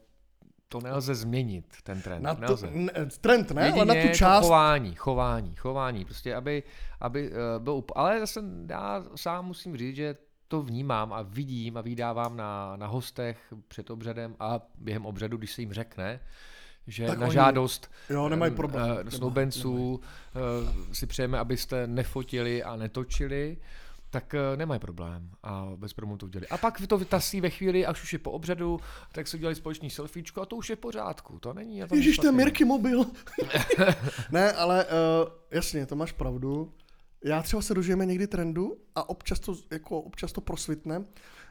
to 0.68 0.82
nelze 0.82 1.16
změnit, 1.16 1.66
ten 1.84 2.02
trend. 2.02 2.24
Na 2.24 2.36
to, 2.36 2.42
nelze. 2.42 2.70
Ne, 2.72 2.92
trend 3.22 3.52
ne, 3.52 3.66
Jedině 3.66 3.82
ale 3.82 3.96
na 3.96 4.02
tu 4.02 4.18
část. 4.18 4.42
To 4.42 4.48
chování, 4.48 4.96
chování, 4.96 5.56
chování. 5.56 6.06
Prostě, 6.06 6.36
aby, 6.36 6.64
aby 7.00 7.32
uh, 7.32 7.38
byl 7.64 7.84
Ale 7.96 8.20
zase 8.20 8.44
já 8.70 9.04
sám 9.16 9.46
musím 9.46 9.78
říct, 9.78 9.96
že 9.96 10.16
to 10.52 10.62
vnímám 10.62 11.14
a 11.14 11.22
vidím 11.22 11.78
a 11.78 11.82
vydávám 11.82 12.38
na, 12.38 12.76
na 12.76 12.88
hostech 12.88 13.54
před 13.68 13.90
obřadem 13.90 14.36
a 14.40 14.60
během 14.78 15.06
obřadu, 15.06 15.38
když 15.38 15.52
se 15.52 15.62
jim 15.62 15.74
řekne, 15.74 16.20
že 16.88 17.08
tak 17.08 17.20
na 17.20 17.26
oni, 17.26 17.34
žádost 17.34 17.92
jo, 18.10 18.30
nemají 18.30 18.56
problém. 18.56 18.92
Uh, 18.92 19.10
snoubenců 19.10 19.94
uh, 19.94 20.94
si 20.94 21.08
přejeme, 21.08 21.40
abyste 21.40 21.88
nefotili 21.88 22.64
a 22.64 22.76
netočili, 22.76 23.58
tak 24.10 24.34
uh, 24.34 24.58
nemají 24.58 24.80
problém 24.80 25.30
a 25.44 25.68
bez 25.76 25.94
problémů 25.94 26.18
to 26.18 26.26
udělali. 26.26 26.48
A 26.48 26.58
pak 26.58 26.88
to 26.88 26.98
vytasí 26.98 27.42
ve 27.42 27.50
chvíli, 27.50 27.86
až 27.86 28.04
už 28.04 28.14
je 28.14 28.20
po 28.20 28.32
obřadu, 28.32 28.80
tak 29.12 29.28
se 29.28 29.38
udělali 29.38 29.56
společný 29.56 29.90
selfiečko 29.90 30.42
a 30.42 30.46
to 30.46 30.56
už 30.56 30.70
je 30.70 30.76
v 30.76 30.80
pořádku. 30.80 31.40
To 31.40 31.54
není. 31.54 31.82
Ježíš, 31.94 32.18
to 32.18 32.26
je 32.26 32.32
Mirky 32.32 32.66
mobil. 32.66 33.06
ne, 34.32 34.52
ale 34.52 34.86
uh, 34.86 34.92
jasně, 35.52 35.86
to 35.86 35.96
máš 35.96 36.12
pravdu 36.12 36.74
já 37.24 37.42
třeba 37.42 37.62
se 37.62 37.74
dožijeme 37.74 38.06
někdy 38.06 38.28
trendu 38.28 38.78
a 38.96 39.10
občas 39.10 39.40
to, 39.40 39.56
jako, 39.72 40.02
občas 40.02 40.32
to 40.32 40.42
prosvitne, 40.42 41.06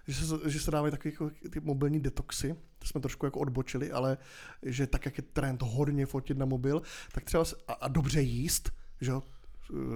že 0.07 0.27
se, 0.27 0.51
že 0.51 0.61
se 0.61 0.71
dávají 0.71 0.91
takové 0.91 1.13
jako, 1.13 1.31
ty 1.51 1.61
mobilní 1.61 2.01
detoxy, 2.01 2.57
to 2.79 2.87
jsme 2.87 3.01
trošku 3.01 3.27
jako 3.27 3.41
odbočili, 3.41 3.93
ale 3.93 4.19
že 4.63 4.87
tak, 4.87 5.05
jak 5.05 5.19
je 5.19 5.25
trend 5.33 5.63
hodně 5.63 6.07
fotit 6.07 6.39
na 6.39 6.47
mobil, 6.47 6.83
tak 7.13 7.25
třeba 7.25 7.45
se, 7.45 7.57
a, 7.69 7.73
a 7.73 7.89
dobře 7.89 8.23
jíst, 8.23 8.71
že 9.01 9.11
jo, 9.11 9.23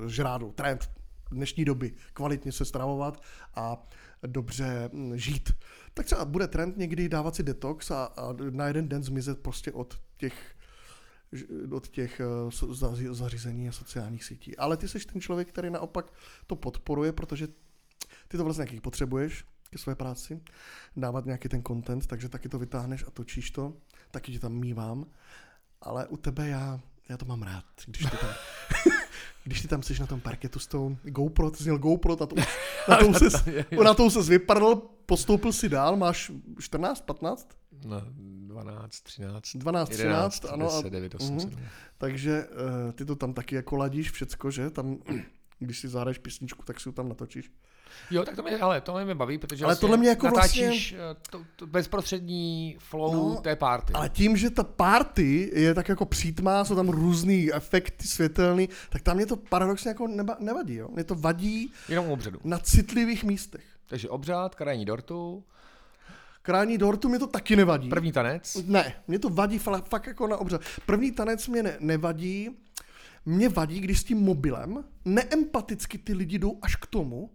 žrádu, 0.06 0.52
trend 0.52 0.90
dnešní 1.30 1.64
doby, 1.64 1.92
kvalitně 2.12 2.52
se 2.52 2.64
stravovat 2.64 3.22
a 3.54 3.86
dobře 4.26 4.90
hm, 4.92 5.16
žít. 5.16 5.52
Tak 5.94 6.06
třeba 6.06 6.24
bude 6.24 6.48
trend 6.48 6.76
někdy 6.76 7.08
dávat 7.08 7.36
si 7.36 7.42
detox 7.42 7.90
a, 7.90 8.04
a 8.04 8.34
na 8.50 8.66
jeden 8.66 8.88
den 8.88 9.02
zmizet 9.02 9.38
prostě 9.38 9.72
od 9.72 10.00
těch 10.16 10.53
od 11.70 11.88
těch 11.88 12.20
eh, 12.20 12.24
zařízení 13.10 13.68
a 13.68 13.72
sociálních 13.72 14.24
sítí. 14.24 14.56
Ale 14.56 14.76
ty 14.76 14.88
jsi 14.88 14.98
ten 14.98 15.20
člověk, 15.20 15.48
který 15.48 15.70
naopak 15.70 16.12
to 16.46 16.56
podporuje, 16.56 17.12
protože 17.12 17.48
ty 18.28 18.36
to 18.36 18.44
vlastně 18.44 18.62
nějaký 18.62 18.80
potřebuješ 18.80 19.44
ke 19.70 19.78
své 19.78 19.94
práci, 19.94 20.40
dávat 20.96 21.24
nějaký 21.24 21.48
ten 21.48 21.62
content, 21.62 22.06
takže 22.06 22.28
taky 22.28 22.48
to 22.48 22.58
vytáhneš 22.58 23.04
a 23.06 23.10
točíš 23.10 23.50
to, 23.50 23.72
taky 24.10 24.32
tě 24.32 24.38
tam 24.38 24.52
mývám, 24.52 25.06
ale 25.80 26.06
u 26.06 26.16
tebe 26.16 26.48
já, 26.48 26.80
já 27.08 27.16
to 27.16 27.24
mám 27.24 27.42
rád, 27.42 27.64
když 27.86 28.06
ty 28.10 28.16
tam, 28.16 28.30
když 29.44 29.62
ty 29.62 29.68
tam 29.68 29.82
jsi 29.82 30.00
na 30.00 30.06
tom 30.06 30.20
parketu 30.20 30.58
s 30.58 30.66
tou 30.66 30.96
GoPro, 31.02 31.50
ty 31.50 31.56
jsi 31.56 31.64
měl 31.64 31.78
GoPro, 31.78 32.16
na 32.20 32.26
to, 32.26 32.36
na 32.88 32.96
to, 32.96 33.14
ses, 33.18 33.44
na 33.84 33.94
to 33.94 34.10
ses 34.10 34.28
vypadl, 34.28 34.74
postoupil 35.06 35.52
si 35.52 35.68
dál, 35.68 35.96
máš 35.96 36.32
14, 36.60 37.00
15? 37.00 37.48
No, 37.84 38.02
12, 38.16 39.00
13, 39.00 39.56
12, 39.56 39.90
11, 39.90 40.40
13, 40.40 40.52
ano. 40.52 40.66
10, 40.66 40.90
9, 40.90 41.14
8, 41.14 41.36
uh-huh. 41.36 41.40
7. 41.40 41.62
Takže 41.98 42.46
uh, 42.46 42.92
ty 42.92 43.04
to 43.04 43.16
tam 43.16 43.34
taky 43.34 43.54
jako 43.54 43.76
ladíš 43.76 44.10
všecko, 44.10 44.50
že? 44.50 44.70
Tam, 44.70 44.96
když 45.58 45.78
si 45.78 45.88
zahraješ 45.88 46.18
písničku, 46.18 46.62
tak 46.64 46.80
si 46.80 46.88
ho 46.88 46.92
tam 46.92 47.08
natočíš. 47.08 47.50
Jo, 48.10 48.24
tak 48.24 48.36
to 48.36 48.42
mě, 48.42 48.58
ale 48.58 48.80
to 48.80 49.04
mě 49.04 49.14
baví, 49.14 49.38
protože 49.38 49.64
ale 49.64 49.70
vlastně 49.70 49.80
tohle 49.80 49.96
mě 49.96 50.08
jako 50.08 50.26
natáčíš 50.26 50.94
vlastně... 50.94 50.98
to, 51.30 51.42
to 51.56 51.66
bezprostřední 51.66 52.76
flow 52.78 53.34
no, 53.34 53.40
té 53.40 53.56
party. 53.56 53.92
Ale 53.92 54.08
tím, 54.08 54.36
že 54.36 54.50
ta 54.50 54.64
party 54.64 55.50
je 55.54 55.74
tak 55.74 55.88
jako 55.88 56.06
přítmá, 56.06 56.64
jsou 56.64 56.76
tam 56.76 56.88
různý 56.88 57.54
efekty 57.54 58.08
světelný, 58.08 58.68
tak 58.90 59.02
tam 59.02 59.16
mě 59.16 59.26
to 59.26 59.36
paradoxně 59.36 59.88
jako 59.88 60.06
neba, 60.06 60.36
nevadí, 60.40 60.74
jo? 60.74 60.88
Mě 60.92 61.04
to 61.04 61.14
vadí 61.14 61.72
Jenom 61.88 62.10
obřadu. 62.10 62.40
na 62.44 62.58
citlivých 62.58 63.24
místech. 63.24 63.64
Takže 63.86 64.08
obřad, 64.08 64.54
krajní 64.54 64.84
dortu, 64.84 65.44
Krání 66.44 66.78
dortu 66.78 67.08
mi 67.08 67.18
to 67.18 67.26
taky 67.26 67.56
nevadí. 67.56 67.88
První 67.88 68.12
tanec? 68.12 68.56
Ne, 68.66 68.94
mě 69.08 69.18
to 69.18 69.28
vadí 69.28 69.58
fakt, 69.58 69.88
fakt 69.88 70.06
jako 70.06 70.26
na 70.26 70.36
obřad. 70.36 70.60
První 70.86 71.12
tanec 71.12 71.48
mě 71.48 71.62
ne, 71.62 71.76
nevadí, 71.80 72.50
mě 73.26 73.48
vadí, 73.48 73.80
když 73.80 74.00
s 74.00 74.04
tím 74.04 74.18
mobilem 74.18 74.84
neempaticky 75.04 75.98
ty 75.98 76.14
lidi 76.14 76.38
jdou 76.38 76.58
až 76.62 76.76
k 76.76 76.86
tomu 76.86 77.30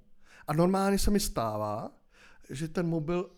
a 0.49 0.53
normálně 0.53 0.99
se 0.99 1.11
mi 1.11 1.19
stává, 1.19 1.91
že 2.49 2.67
ten 2.67 2.87
mobil, 2.87 3.29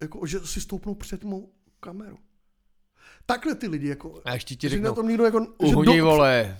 jako, 0.00 0.26
že 0.26 0.40
si 0.40 0.60
stoupnou 0.60 0.94
před 0.94 1.24
mou 1.24 1.52
kameru. 1.80 2.18
Takhle 3.26 3.54
ty 3.54 3.68
lidi, 3.68 3.88
jako... 3.88 4.22
A 4.24 4.34
ještě 4.34 4.56
ti 4.56 4.68
řeknu, 4.68 4.84
na 4.84 4.94
tom 4.94 5.08
někdo 5.08 5.24
jako... 5.24 5.46
Uhni, 5.58 5.98
do... 5.98 6.04
vole, 6.04 6.58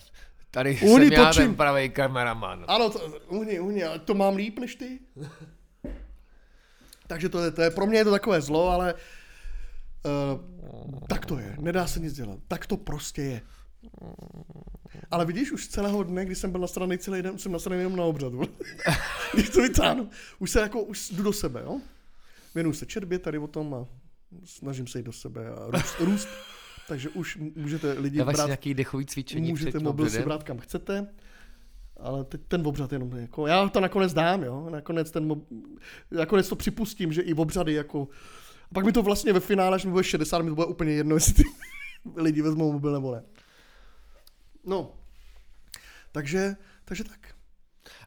tady 0.51 0.79
uhni, 0.83 1.05
jsem 1.05 1.13
já 1.13 1.27
točím. 1.27 1.43
ten 1.43 1.55
pravý 1.55 1.91
kameraman. 1.91 2.65
Ano, 2.69 2.91
to, 2.91 3.21
uhni, 3.29 3.61
uhni, 3.61 3.83
to 4.05 4.15
mám 4.15 4.37
líp 4.37 4.59
než 4.59 4.75
ty. 4.75 5.01
Takže 7.07 7.29
to 7.29 7.45
je, 7.45 7.51
to 7.51 7.63
je, 7.63 7.71
pro 7.71 7.87
mě 7.87 7.99
je 7.99 8.05
to 8.05 8.11
takové 8.11 8.41
zlo, 8.41 8.69
ale 8.69 8.95
uh, 8.95 9.01
tak 11.09 11.27
to 11.27 11.39
je, 11.39 11.57
nedá 11.61 11.87
se 11.87 12.01
nic 12.01 12.13
dělat. 12.13 12.39
Tak 12.49 12.67
to 12.67 12.77
prostě 12.77 13.23
je. 13.23 13.43
Ale 15.11 15.27
vidíš, 15.27 15.53
už 15.53 15.69
celého 15.69 16.03
dne, 16.03 16.25
když 16.25 16.39
jsem 16.39 16.51
byl 16.51 16.61
nasraný 16.61 16.99
celý 16.99 17.23
den, 17.23 17.39
jsem 17.39 17.53
nasraný 17.53 17.79
jenom 17.79 17.97
na 17.97 18.05
obřadu. 18.05 18.43
když 19.35 19.51
to 19.51 19.63
vytáhnu. 19.63 20.11
Už 20.39 20.51
se 20.51 20.61
jako, 20.61 20.83
už 20.83 21.11
jdu 21.11 21.23
do 21.23 21.33
sebe, 21.33 21.61
jo? 21.65 21.81
Věnuju 22.55 22.75
se 22.75 22.87
četbě 22.87 23.19
tady 23.19 23.39
o 23.39 23.47
tom 23.47 23.75
a 23.75 23.87
snažím 24.45 24.87
se 24.87 24.99
jít 24.99 25.07
do 25.07 25.13
sebe 25.13 25.49
a 25.49 25.71
růst. 25.71 26.01
růst. 26.01 26.29
Takže 26.89 27.09
už 27.09 27.39
můžete 27.57 27.93
lidi 27.93 28.19
Dáváš 28.19 28.35
brát... 28.35 28.47
nějaký 28.47 28.75
dechový 28.75 29.07
cvičení 29.07 29.51
Můžete 29.51 29.79
mobil 29.79 30.11
si 30.11 30.23
brát 30.23 30.43
kam 30.43 30.59
chcete 30.59 31.07
ale 32.03 32.25
teď 32.25 32.41
ten 32.49 32.67
obřad 32.67 32.93
jenom 32.93 33.17
jako, 33.17 33.47
já 33.47 33.69
to 33.69 33.81
nakonec 33.81 34.13
dám, 34.13 34.43
jo, 34.43 34.71
nakonec 34.71 35.11
ten, 35.11 35.43
nakonec 36.11 36.49
to 36.49 36.57
připustím, 36.57 37.13
že 37.13 37.23
i 37.23 37.35
obřady 37.35 37.73
jako, 37.73 38.09
a 38.71 38.75
pak 38.75 38.85
mi 38.85 38.93
to 38.93 39.03
vlastně 39.03 39.33
ve 39.33 39.41
finále, 39.41 39.77
až 39.77 39.85
mi 39.85 39.91
bude 39.91 40.05
60, 40.05 40.43
mi 40.43 40.49
to 40.49 40.55
bude 40.55 40.67
úplně 40.67 40.93
jedno, 40.93 41.17
jestli 41.17 41.35
ty 41.35 41.43
lidi 42.17 42.43
vezmou 42.43 42.73
mobil 42.73 42.93
nebo 42.93 43.15
ne. 43.15 43.23
No, 44.67 44.93
takže, 46.13 46.57
takže 46.85 47.05
tak. 47.05 47.35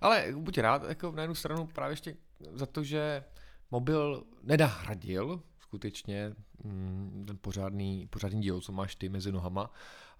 Ale 0.01 0.33
buď 0.35 0.57
rád, 0.57 0.83
jako 0.89 1.11
na 1.11 1.21
jednu 1.21 1.35
stranu 1.35 1.67
právě 1.67 1.93
ještě 1.93 2.15
za 2.53 2.65
to, 2.65 2.83
že 2.83 3.23
mobil 3.71 4.23
nedahradil 4.43 5.41
skutečně 5.59 6.33
mm, 6.63 7.23
ten 7.27 7.37
pořádný, 7.41 8.07
pořádný 8.07 8.41
díl, 8.41 8.61
co 8.61 8.71
máš 8.71 8.95
ty 8.95 9.09
mezi 9.09 9.31
nohama, 9.31 9.71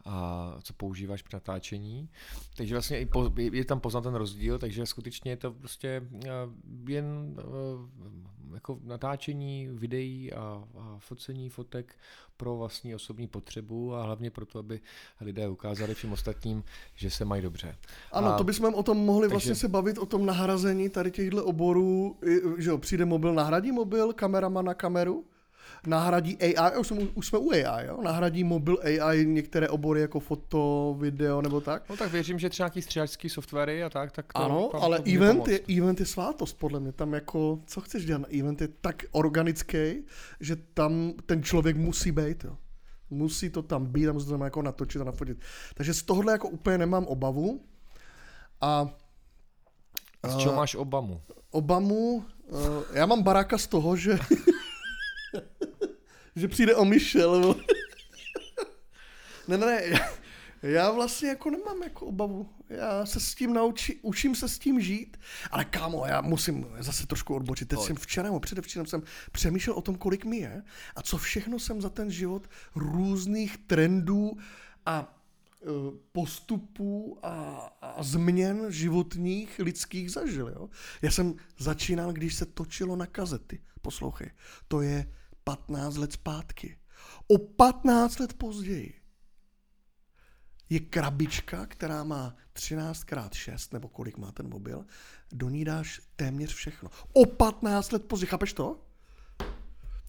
a 0.06 0.56
co 0.64 0.74
používáš 0.74 1.22
při 1.22 1.36
natáčení. 1.36 2.10
Takže 2.58 2.76
vlastně 2.76 3.00
i 3.00 3.06
po, 3.06 3.32
je 3.38 3.66
tam 3.66 3.80
poznat 3.80 4.02
ten 4.02 4.16
rozdíl, 4.16 4.60
takže 4.60 4.86
skutečně 4.86 5.32
je 5.32 5.38
to 5.38 5.52
prostě 5.52 6.08
eh, 6.26 6.30
jen 6.88 7.36
eh, 7.40 8.54
jako 8.54 8.80
natáčení 8.84 9.70
videí 9.72 10.34
a, 10.34 10.64
a 10.80 10.96
focení 11.00 11.50
fotek 11.50 11.96
pro 12.38 12.58
vlastní 12.58 12.96
osobní 12.96 13.28
potřebu 13.28 13.96
a 13.96 14.04
hlavně 14.04 14.32
proto, 14.32 14.60
aby 14.60 14.82
lidé 15.22 15.50
ukázali 15.50 15.94
všem 15.94 16.12
ostatním, 16.12 16.64
že 16.96 17.10
se 17.10 17.26
mají 17.26 17.42
dobře. 17.42 17.76
Ano, 18.12 18.28
a, 18.28 18.38
to 18.38 18.44
bychom 18.44 18.74
o 18.74 18.84
tom 18.84 18.98
mohli 18.98 19.28
takže... 19.28 19.34
vlastně 19.34 19.56
se 19.56 19.68
bavit, 19.68 19.98
o 19.98 20.06
tom 20.06 20.26
nahrazení 20.26 20.90
tady 20.90 21.12
těchto 21.12 21.46
oborů, 21.46 22.20
že 22.58 22.70
jo, 22.70 22.78
přijde 22.78 23.06
mobil, 23.06 23.34
nahradí 23.34 23.72
mobil, 23.72 24.14
kameraman 24.14 24.66
na 24.66 24.74
kameru, 24.74 25.26
nahradí 25.88 26.38
AI, 26.38 26.78
už 26.78 26.88
jsme, 26.88 27.02
už 27.14 27.28
jsme 27.28 27.40
u 27.40 27.52
AI, 27.52 27.88
jo? 27.88 28.02
nahradí 28.02 28.44
mobil 28.44 28.78
AI 28.84 29.26
některé 29.26 29.70
obory 29.70 30.02
jako 30.02 30.20
foto, 30.20 30.96
video 31.00 31.42
nebo 31.42 31.62
tak. 31.62 31.90
No 31.90 31.98
tak 31.98 32.12
věřím, 32.12 32.40
že 32.40 32.50
třeba 32.50 32.68
nějaký 32.68 32.82
stříhačský 32.82 33.30
softwary 33.30 33.84
a 33.84 33.90
tak, 33.90 34.12
tak 34.12 34.34
to, 34.34 34.40
Ano, 34.40 34.70
tam, 34.72 34.82
ale 34.82 35.00
to 35.00 35.12
event 35.16 35.48
je, 35.48 35.60
event 35.78 36.00
je 36.00 36.06
svátost 36.06 36.58
podle 36.58 36.80
mě, 36.80 36.92
tam 36.92 37.14
jako, 37.14 37.60
co 37.66 37.82
chceš 37.82 38.06
dělat, 38.06 38.34
event 38.40 38.62
je 38.62 38.68
tak 38.68 39.04
organický, 39.12 40.04
že 40.40 40.56
tam 40.56 41.14
ten 41.26 41.44
člověk 41.44 41.78
musí 41.78 42.12
být, 42.12 42.44
jo. 42.44 42.58
Musí 43.10 43.50
to 43.50 43.62
tam 43.62 43.86
být, 43.86 44.06
tam 44.06 44.14
musí 44.14 44.26
to 44.26 44.32
tam 44.32 44.42
jako 44.42 44.62
natočit 44.62 45.02
a 45.02 45.04
nafotit. 45.04 45.38
Takže 45.74 45.94
z 45.94 46.04
tohohle 46.04 46.32
jako 46.32 46.50
úplně 46.50 46.78
nemám 46.78 47.06
obavu. 47.06 47.62
A, 48.62 48.90
a 50.24 50.30
z 50.30 50.38
čeho 50.38 50.56
máš 50.56 50.76
Obamu? 50.76 51.22
Obamu, 51.52 52.26
uh, 52.48 52.84
já 52.94 53.06
mám 53.06 53.24
baráka 53.24 53.58
z 53.58 53.68
toho, 53.68 53.96
že 53.96 54.20
že 56.36 56.48
přijde 56.48 56.76
o 56.76 56.86
Michel. 56.86 57.56
ne, 59.48 59.58
ne, 59.58 59.66
ne, 59.66 60.00
já, 60.64 60.92
vlastně 60.92 61.30
jako 61.30 61.50
nemám 61.50 61.84
jako 61.84 62.06
obavu. 62.06 62.50
Já 62.70 63.06
se 63.06 63.20
s 63.20 63.36
tím 63.36 63.54
naučím, 63.54 63.96
učím 64.02 64.36
se 64.36 64.50
s 64.50 64.60
tím 64.60 64.82
žít, 64.82 65.18
ale 65.52 65.66
kámo, 65.66 66.06
já 66.06 66.22
musím 66.22 66.68
zase 66.80 67.08
trošku 67.08 67.36
odbočit. 67.36 67.68
Teď 67.68 67.80
jsem 67.80 67.96
včera 67.96 68.28
nebo 68.28 68.40
předevčírem 68.40 68.86
jsem 68.86 69.04
přemýšlel 69.32 69.76
o 69.76 69.82
tom, 69.82 69.96
kolik 69.96 70.26
mi 70.26 70.38
je 70.38 70.64
a 70.96 71.02
co 71.02 71.18
všechno 71.18 71.60
jsem 71.60 71.82
za 71.82 71.90
ten 71.90 72.12
život 72.12 72.50
různých 72.76 73.58
trendů 73.58 74.38
a 74.86 75.18
e, 75.62 75.66
postupů 76.12 77.20
a, 77.24 77.34
a 77.82 78.04
změn 78.04 78.66
životních 78.70 79.60
lidských 79.60 80.12
zažil. 80.12 80.48
Jo? 80.48 80.70
Já 81.02 81.12
jsem 81.12 81.36
začínal, 81.58 82.14
když 82.14 82.36
se 82.36 82.46
točilo 82.46 82.96
na 82.96 83.06
kazety. 83.06 83.62
Poslouchej, 83.82 84.32
to 84.68 84.82
je 84.82 85.06
15 85.44 85.98
let 85.98 86.14
zpátky. 86.14 86.78
O 87.28 87.38
15 87.38 88.20
let 88.20 88.34
později 88.34 89.04
je 90.70 90.80
krabička, 90.80 91.66
která 91.66 92.04
má 92.04 92.36
13x6, 92.56 93.74
nebo 93.74 93.88
kolik 93.88 94.18
má 94.18 94.32
ten 94.32 94.50
mobil, 94.50 94.86
do 95.32 95.50
ní 95.50 95.66
dáš 95.66 96.02
téměř 96.16 96.54
všechno. 96.54 96.90
O 97.14 97.26
15 97.26 97.92
let 97.92 98.06
později, 98.06 98.28
chápeš 98.28 98.54
to? 98.54 98.86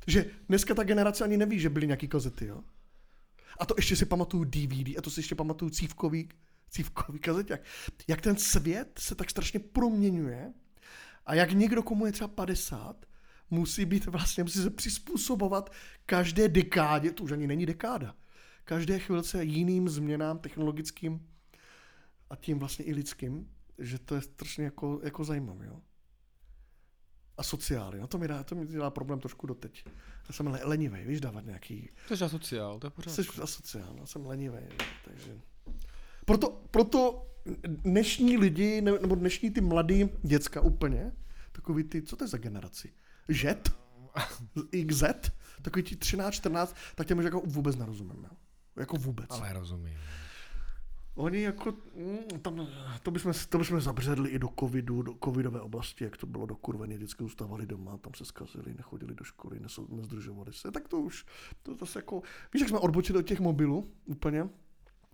Že 0.07 0.31
dneska 0.49 0.75
ta 0.75 0.83
generace 0.83 1.25
ani 1.25 1.37
neví, 1.37 1.61
že 1.61 1.71
byly 1.71 1.87
nějaký 1.87 2.09
kazety, 2.09 2.47
jo? 2.47 2.63
A 3.61 3.67
to 3.67 3.75
ještě 3.79 3.97
si 3.97 4.07
pamatuju 4.07 4.45
DVD, 4.45 4.99
a 4.99 5.03
to 5.03 5.11
si 5.11 5.21
ještě 5.21 5.35
pamatuju 5.35 5.71
cívkový, 5.71 6.29
cívkový 6.71 7.19
kazeťák. 7.19 7.61
Jak 8.09 8.21
ten 8.21 8.37
svět 8.37 8.99
se 8.99 9.15
tak 9.15 9.31
strašně 9.31 9.61
proměňuje 9.61 10.53
a 11.27 11.35
jak 11.35 11.53
někdo, 11.53 11.83
komu 11.83 12.07
je 12.07 12.13
třeba 12.13 12.29
50, 12.29 13.07
musí 13.51 13.85
být 13.85 14.07
vlastně, 14.07 14.43
musí 14.43 14.63
se 14.63 14.71
přizpůsobovat 14.71 15.73
každé 16.07 16.49
dekádě, 16.49 17.13
to 17.13 17.25
už 17.25 17.33
ani 17.33 17.47
není 17.47 17.67
dekáda, 17.67 18.15
každé 18.65 18.99
chvilce 18.99 19.45
jiným 19.45 19.89
změnám 19.89 20.39
technologickým 20.39 21.29
a 22.31 22.37
tím 22.37 22.59
vlastně 22.59 22.85
i 22.85 22.95
lidským, 22.95 23.51
že 23.79 23.99
to 23.99 24.15
je 24.15 24.21
strašně 24.21 24.65
jako, 24.65 25.01
jako 25.05 25.25
zajímavé. 25.25 25.67
Jo? 25.67 25.81
A 27.37 27.43
sociály, 27.43 28.01
no 28.01 28.07
to 28.07 28.19
mi, 28.19 28.29
dá, 28.29 28.45
to 28.45 28.55
mi 28.55 28.67
dělá 28.67 28.91
problém 28.91 29.21
trošku 29.21 29.47
doteď. 29.47 29.85
Já 30.29 30.33
jsem 30.33 30.59
lenivý, 30.63 31.05
víš, 31.05 31.21
dávat 31.21 31.45
nějaký... 31.45 31.91
Jsi 32.09 32.25
asociál, 32.25 32.79
to 32.79 32.87
je 32.87 32.91
pořád. 32.91 33.15
Jsi 33.15 33.23
asociál, 33.43 33.97
já 34.01 34.07
jsem 34.07 34.27
lenivý, 34.27 34.59
takže... 35.05 35.41
Proto, 36.25 36.65
proto 36.71 37.31
dnešní 37.67 38.37
lidi, 38.37 38.81
nebo 38.81 39.15
dnešní 39.15 39.51
ty 39.51 39.61
mladý 39.61 40.09
děcka 40.23 40.61
úplně, 40.61 41.13
takový 41.53 41.85
ty, 41.85 42.03
co 42.03 42.17
to 42.17 42.25
je 42.25 42.29
za 42.29 42.39
generaci? 42.39 42.93
Žet, 43.29 43.73
XZ, 44.87 45.05
takový 45.63 45.83
ti 45.83 45.97
13, 45.97 46.35
14, 46.35 46.77
tak 46.95 47.07
těm 47.07 47.21
jako 47.21 47.41
vůbec 47.41 47.77
nerozumím. 47.77 48.25
Jo. 48.25 48.37
Jako 48.77 48.97
vůbec. 48.97 49.31
Ale 49.31 49.53
rozumím. 49.53 49.99
Oni 51.15 51.43
jako, 51.43 51.75
mm, 51.95 52.41
tam, 52.41 52.69
to, 53.03 53.11
bychom, 53.11 53.33
to 53.49 53.59
bychom 53.59 53.81
zabředli 53.81 54.31
i 54.31 54.39
do 54.39 54.49
covidu, 54.61 55.03
do 55.03 55.15
covidové 55.25 55.61
oblasti, 55.61 56.05
jak 56.05 56.17
to 56.17 56.27
bylo 56.27 56.47
do 56.47 56.57
kurveně, 56.57 56.97
vždycky 56.97 57.23
zůstávali 57.23 57.67
doma, 57.67 57.99
tam 57.99 58.15
se 58.15 58.25
zkazili, 58.25 58.75
nechodili 58.75 59.15
do 59.15 59.25
školy, 59.25 59.61
nezdružovali 59.89 60.53
se, 60.53 60.71
tak 60.71 60.89
to 60.89 61.01
už, 61.01 61.27
to 61.63 61.75
zase 61.75 61.99
jako, 61.99 62.23
víš, 62.55 62.61
jak 62.61 62.69
jsme 62.69 62.79
odbočili 62.79 63.19
od 63.19 63.23
těch 63.23 63.41
mobilů 63.41 63.93
úplně 64.05 64.49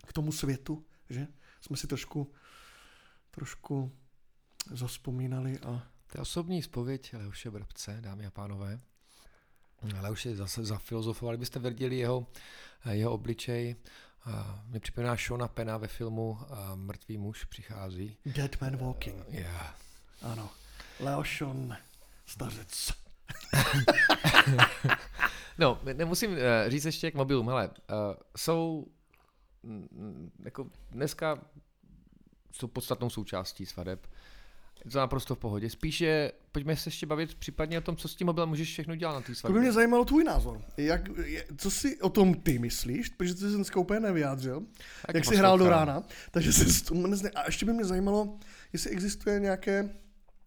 k 0.05 0.13
tomu 0.13 0.31
světu, 0.31 0.85
že 1.09 1.27
jsme 1.61 1.77
si 1.77 1.87
trošku, 1.87 2.31
trošku 3.31 3.91
zaspomínali 4.71 5.59
a 5.59 5.90
to 6.11 6.17
je 6.17 6.21
osobní 6.21 6.61
spověď 6.61 7.13
Leoše 7.13 7.51
Brabce, 7.51 7.97
dámy 8.01 8.25
a 8.25 8.31
pánové. 8.31 8.79
Leoš 10.01 10.25
je 10.25 10.35
zase 10.35 10.65
zafilozofoval, 10.65 11.37
byste 11.37 11.59
viděli 11.59 11.97
jeho, 11.97 12.27
jeho 12.91 13.11
obličej. 13.11 13.75
Mě 14.65 14.79
připomíná 14.79 15.15
Shona 15.15 15.47
Pena 15.47 15.77
ve 15.77 15.87
filmu 15.87 16.39
Mrtvý 16.75 17.17
muž 17.17 17.43
přichází. 17.43 18.17
Dead 18.25 18.61
Man 18.61 18.77
Walking. 18.77 19.25
Yeah. 19.29 19.75
Ano. 20.21 20.49
Leo 20.99 21.23
Sean, 21.23 21.77
stařec. 22.25 22.93
no, 25.57 25.79
nemusím 25.93 26.37
eh, 26.37 26.69
říct 26.69 26.85
ještě 26.85 27.11
k 27.11 27.15
mobilům. 27.15 27.47
Hele, 27.47 27.67
uh, 27.67 27.73
jsou 28.37 28.87
jako 30.43 30.69
dneska 30.91 31.41
jsou 32.51 32.67
podstatnou 32.67 33.09
součástí 33.09 33.65
svadeb. 33.65 34.07
Je 34.85 34.91
to 34.91 34.99
naprosto 34.99 35.35
v 35.35 35.39
pohodě. 35.39 35.69
Spíše 35.69 36.31
pojďme 36.51 36.75
se 36.75 36.87
ještě 36.87 37.05
bavit 37.05 37.35
případně 37.35 37.77
o 37.77 37.81
tom, 37.81 37.95
co 37.95 38.07
s 38.07 38.15
tím 38.15 38.27
mobilem 38.27 38.49
můžeš 38.49 38.69
všechno 38.69 38.95
dělat 38.95 39.13
na 39.13 39.21
té 39.21 39.35
svatbě. 39.35 39.53
To 39.53 39.53
by 39.53 39.59
mě 39.59 39.71
zajímalo 39.71 40.05
tvůj 40.05 40.23
názor. 40.23 40.61
Jak, 40.77 41.01
co 41.57 41.71
si 41.71 42.01
o 42.01 42.09
tom 42.09 42.33
ty 42.33 42.59
myslíš, 42.59 43.09
protože 43.09 43.33
ty 43.33 43.39
jsi 43.39 43.55
dneska 43.55 43.79
úplně 43.79 43.99
nevyjádřil, 43.99 44.63
tak 45.05 45.15
jak 45.15 45.25
jsi 45.25 45.35
hrál 45.35 45.57
do 45.57 45.69
rána, 45.69 46.03
takže 46.31 46.53
se 46.53 46.85
tomu 46.85 47.07
nezne... 47.07 47.29
A 47.29 47.45
ještě 47.45 47.65
by 47.65 47.73
mě 47.73 47.85
zajímalo, 47.85 48.37
jestli 48.73 48.89
existuje 48.89 49.39
nějaké 49.39 49.89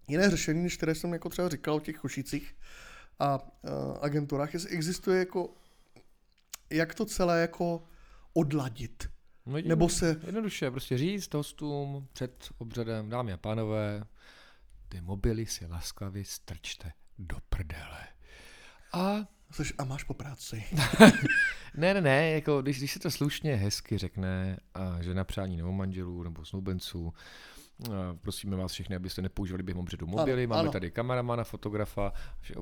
jiné 0.09 0.31
řešení, 0.31 0.63
než 0.63 0.77
které 0.77 0.95
jsem 0.95 1.13
jako 1.13 1.29
třeba 1.29 1.49
říkal 1.49 1.75
o 1.75 1.81
těch 1.81 1.97
košících 1.97 2.57
a 3.19 3.39
uh, 3.39 3.71
agenturách, 4.01 4.55
jestli 4.55 4.71
existuje 4.71 5.19
jako, 5.19 5.55
jak 6.71 6.95
to 6.95 7.05
celé 7.05 7.41
jako 7.41 7.83
odladit. 8.33 9.09
No, 9.47 9.59
Nebo 9.65 9.89
se... 9.89 10.21
Jednoduše, 10.27 10.71
prostě 10.71 10.99
říct 10.99 11.35
hostům 11.35 12.09
před 12.13 12.49
obřadem, 12.59 13.09
dámy 13.09 13.33
a 13.33 13.37
pánové, 13.37 14.05
ty 14.95 15.01
mobily 15.01 15.47
si 15.47 15.67
laskavě 15.67 16.25
strčte 16.25 16.93
do 17.19 17.37
prdele. 17.49 18.07
A... 18.93 19.27
Což, 19.53 19.75
a 19.79 19.85
máš 19.85 20.05
po 20.05 20.15
práci. 20.15 20.65
ne, 21.77 21.95
ne, 21.95 22.01
ne, 22.01 22.31
jako 22.31 22.63
když, 22.63 22.79
když 22.79 22.93
se 22.93 22.99
to 22.99 23.11
slušně 23.11 23.57
hezky 23.57 23.99
řekne, 23.99 24.57
a 24.75 25.03
že 25.03 25.15
na 25.15 25.25
přání 25.25 25.57
nebo 25.57 25.73
manželů 25.73 26.23
nebo 26.23 26.45
snoubenců, 26.45 27.15
Prosíme 28.23 28.57
vás 28.57 28.73
všechny, 28.73 28.97
abyste 28.97 29.23
nepoužívali 29.23 29.63
během 29.63 29.81
obřadu 29.81 30.07
mobily. 30.07 30.45
Ano, 30.45 30.49
Máme 30.51 30.61
ano. 30.61 30.73
tady 30.73 30.91
kameramana, 30.91 31.45
fotografa, 31.45 32.13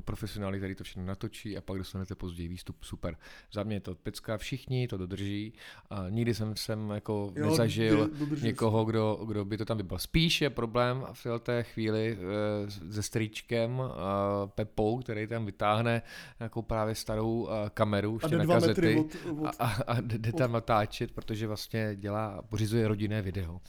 profesionály, 0.05 0.59
který 0.59 0.75
to 0.75 0.85
všechno 0.85 1.05
natočí 1.05 1.57
a 1.57 1.61
pak 1.61 1.79
dostanete 1.79 2.15
později 2.15 2.49
výstup. 2.49 2.77
Super. 2.85 3.17
Za 3.53 3.63
mě 3.63 3.77
je 3.77 3.81
to 3.81 3.95
pecka, 3.95 4.39
všichni 4.39 4.89
to 4.89 4.97
dodrží. 4.97 5.53
A 5.91 6.09
nikdy 6.09 6.35
jsem, 6.35 6.57
jsem 6.57 6.91
jako 6.91 7.33
jo, 7.37 7.51
nezažil 7.51 8.11
někoho, 8.43 8.85
kdo, 8.85 9.25
kdo 9.27 9.45
by 9.45 9.57
to 9.59 9.65
tam 9.65 9.77
vybal. 9.77 9.99
Spíš 9.99 10.41
je 10.41 10.51
problém 10.51 11.05
v 11.13 11.39
té 11.39 11.63
chvíli 11.63 12.19
e, 12.89 12.93
se 12.93 13.03
strýčkem 13.03 13.83
Pepou, 14.47 14.99
který 14.99 15.27
tam 15.27 15.47
vytáhne 15.47 16.03
nějakou 16.41 16.63
právě 16.63 16.95
starou 16.95 17.49
kameru 17.75 18.19
ještě 18.23 18.39
na 18.39 18.47
kazety 18.47 18.97
od, 18.97 19.17
od, 19.31 19.47
a, 19.59 19.67
a, 19.67 19.83
a 19.83 20.01
jde 20.01 20.33
tam 20.33 20.53
natáčet, 20.53 21.13
protože 21.13 21.47
vlastně 21.47 21.91
dělá, 21.95 22.43
pořizuje 22.43 22.89
rodinné 22.89 23.23
video. 23.23 23.61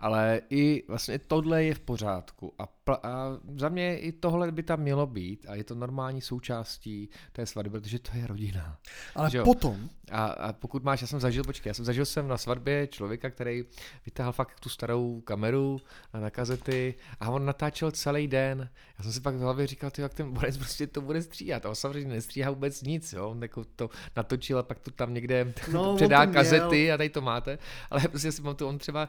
Ale 0.00 0.40
i 0.50 0.84
vlastně 0.88 1.18
tohle 1.18 1.64
je 1.64 1.74
v 1.74 1.80
pořádku 1.80 2.54
a, 2.58 2.66
pl- 2.66 2.98
a 3.02 3.38
za 3.56 3.68
mě 3.68 3.98
i 3.98 4.12
tohle 4.12 4.52
by 4.52 4.62
tam 4.62 4.80
mělo 4.80 5.06
být 5.06 5.46
a 5.48 5.54
je 5.54 5.64
to 5.64 5.74
normální 5.74 6.20
součástí 6.20 7.08
té 7.32 7.46
svatby, 7.46 7.80
protože 7.80 7.98
to 7.98 8.10
je 8.14 8.26
rodina. 8.26 8.78
Ale 9.14 9.30
Že 9.30 9.42
potom, 9.42 9.88
A, 10.10 10.24
a 10.24 10.52
pokud 10.52 10.84
máš, 10.84 11.00
já 11.00 11.06
jsem 11.06 11.20
zažil, 11.20 11.44
počkej, 11.44 11.70
já 11.70 11.74
jsem 11.74 11.84
zažil 11.84 12.04
jsem 12.04 12.28
na 12.28 12.38
svatbě 12.38 12.86
člověka, 12.86 13.30
který 13.30 13.64
vytáhl 14.06 14.32
fakt 14.32 14.60
tu 14.60 14.68
starou 14.68 15.20
kameru 15.20 15.80
a 16.12 16.20
na 16.20 16.30
kazety 16.30 16.94
a 17.20 17.30
on 17.30 17.46
natáčel 17.46 17.90
celý 17.90 18.26
den. 18.26 18.70
Já 18.98 19.04
jsem 19.04 19.12
si 19.12 19.20
pak 19.20 19.34
v 19.34 19.40
hlavě 19.40 19.66
říkal, 19.66 19.90
ty, 19.90 20.02
jak 20.02 20.14
ten 20.14 20.32
borec 20.32 20.56
prostě 20.56 20.86
to 20.86 21.00
bude 21.00 21.22
stříhat. 21.22 21.66
A 21.66 21.68
on 21.68 21.74
samozřejmě 21.74 22.14
nestříhá 22.14 22.50
vůbec 22.50 22.82
nic, 22.82 23.12
jo. 23.12 23.28
On 23.30 23.42
jako 23.42 23.64
to 23.64 23.90
natočil 24.16 24.58
a 24.58 24.62
pak 24.62 24.78
to 24.78 24.90
tam 24.90 25.14
někde 25.14 25.52
No, 25.72 25.96
předá 25.96 26.26
kazety 26.26 26.92
a 26.92 26.96
tady 26.96 27.08
to 27.08 27.20
máte. 27.20 27.58
Ale 27.90 28.02
prostě 28.08 28.32
si 28.32 28.42
pamatuju, 28.42 28.68
on 28.68 28.78
třeba, 28.78 29.08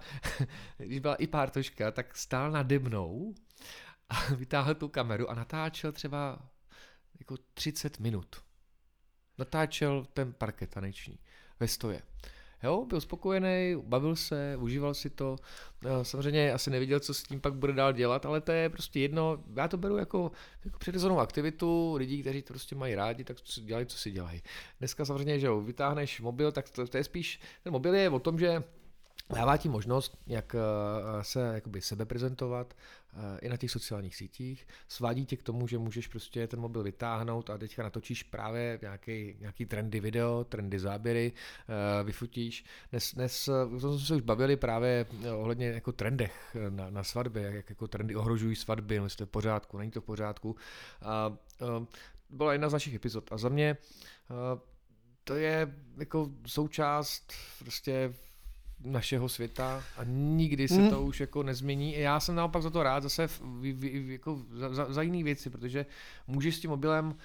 když 0.86 1.00
byla 1.00 1.16
i 1.16 1.28
pártoška, 1.28 1.92
tak 1.92 2.18
stál 2.18 2.52
nade 2.52 2.80
mnou 2.80 3.36
a 4.10 4.34
vytáhl 4.36 4.76
tu 4.76 4.88
kameru 4.88 5.30
a 5.30 5.36
natáčel 5.36 5.92
třeba 5.92 6.40
jako 7.20 7.36
30 7.54 8.00
minut. 8.00 8.36
Natáčel 9.38 10.06
ten 10.14 10.34
parket 10.34 10.70
taneční 10.70 11.20
ve 11.60 11.68
stoje. 11.68 12.02
Jo, 12.64 12.86
byl 12.86 13.02
spokojený, 13.02 13.76
bavil 13.86 14.16
se, 14.16 14.58
užíval 14.60 14.94
si 14.94 15.10
to. 15.10 15.36
Eh, 15.86 16.06
Samozřejmě 16.06 16.54
asi 16.54 16.70
nevěděl, 16.70 17.00
co 17.00 17.14
s 17.14 17.24
tím 17.24 17.42
pak 17.42 17.54
bude 17.54 17.74
dál 17.74 17.94
dělat, 17.94 18.26
ale 18.26 18.42
to 18.42 18.52
je 18.52 18.70
prostě 18.70 19.00
jedno. 19.00 19.44
Já 19.56 19.68
to 19.68 19.78
beru 19.78 19.98
jako, 19.98 20.32
jako 20.66 20.80
přirozenou 20.80 21.20
aktivitu 21.20 21.96
lidí, 21.96 22.22
kteří 22.22 22.42
to 22.42 22.54
prostě 22.54 22.76
mají 22.76 22.96
rádi, 22.96 23.24
tak 23.24 23.38
dělají, 23.62 23.86
co 23.86 23.98
si 23.98 24.12
dělají. 24.12 24.42
Dneska 24.80 25.06
samozřejmě, 25.06 25.40
že 25.40 25.48
jo, 25.48 25.62
vytáhneš 25.62 26.22
mobil, 26.22 26.52
tak 26.52 26.70
to, 26.70 26.88
to 26.88 26.98
je 26.98 27.04
spíš, 27.04 27.40
ten 27.64 27.74
mobil 27.74 27.96
je 27.96 28.10
o 28.10 28.20
tom, 28.20 28.40
že 28.40 28.64
dává 29.36 29.58
ti 29.58 29.70
možnost, 29.70 30.18
jak 30.28 30.56
eh, 30.56 31.24
se 31.24 31.52
jakoby 31.54 31.82
sebe 31.82 32.06
prezentovat 32.06 32.74
eh, 33.14 33.40
i 33.40 33.50
na 33.50 33.58
těch 33.58 33.72
sociálních 33.72 34.16
sítích. 34.16 34.68
Svádí 34.88 35.26
tě 35.26 35.38
k 35.38 35.44
tomu, 35.44 35.68
že 35.68 35.78
můžeš 35.78 36.08
prostě 36.08 36.48
ten 36.48 36.60
mobil 36.60 36.84
vytáhnout 36.84 37.50
a 37.50 37.58
teďka 37.58 37.84
natočíš 37.84 38.24
právě 38.24 38.80
nějaký, 38.82 39.36
nějaký 39.40 39.66
trendy 39.66 40.00
video, 40.00 40.44
trendy 40.44 40.80
záběry, 40.80 41.32
eh, 41.32 42.04
vyfotíš. 42.04 42.66
Dnes, 42.92 43.14
dnes 43.14 43.48
o 43.48 43.80
tom 43.80 43.98
jsme 43.98 44.08
se 44.08 44.16
už 44.16 44.22
bavili 44.22 44.56
právě 44.56 45.06
ohledně 45.38 45.68
jako 45.68 45.92
trendech 45.92 46.58
na, 46.70 46.90
na 46.90 47.04
svatbě, 47.04 47.44
jak, 47.44 47.54
jak 47.54 47.70
jako 47.70 47.88
trendy 47.88 48.16
ohrožují 48.16 48.56
svatby, 48.56 48.96
jestli 48.96 49.18
to 49.18 49.24
je 49.24 49.28
v 49.28 49.30
pořádku, 49.30 49.78
není 49.78 49.92
to 49.92 50.02
v 50.02 50.06
pořádku. 50.06 50.56
A, 51.02 51.38
eh, 51.62 51.86
byla 52.30 52.54
jedna 52.54 52.70
z 52.70 52.74
našich 52.74 52.96
epizod 52.96 53.32
a 53.32 53.38
za 53.38 53.50
mě 53.50 53.78
eh, 54.32 54.60
to 55.24 55.36
je 55.36 55.76
jako 55.98 56.30
součást 56.46 57.34
prostě 57.60 58.14
našeho 58.84 59.30
světa 59.30 59.84
a 59.98 60.04
nikdy 60.08 60.68
se 60.68 60.76
Hmm. 60.76 60.90
to 60.90 61.02
už 61.02 61.20
jako 61.20 61.44
nezmění. 61.44 62.00
Já 62.00 62.20
jsem 62.20 62.36
naopak 62.36 62.62
za 62.64 62.70
to 62.70 62.84
rád 62.84 63.04
zase 63.04 63.28
v, 63.28 63.42
v, 63.42 63.74
v, 63.74 64.12
jako 64.12 64.42
za, 64.54 64.74
za, 64.74 64.94
za 64.94 65.02
jiné 65.02 65.24
věci, 65.24 65.50
protože 65.50 65.86
můžeš 66.28 66.56
s 66.56 66.60
tím 66.60 66.70
mobilem 66.70 67.16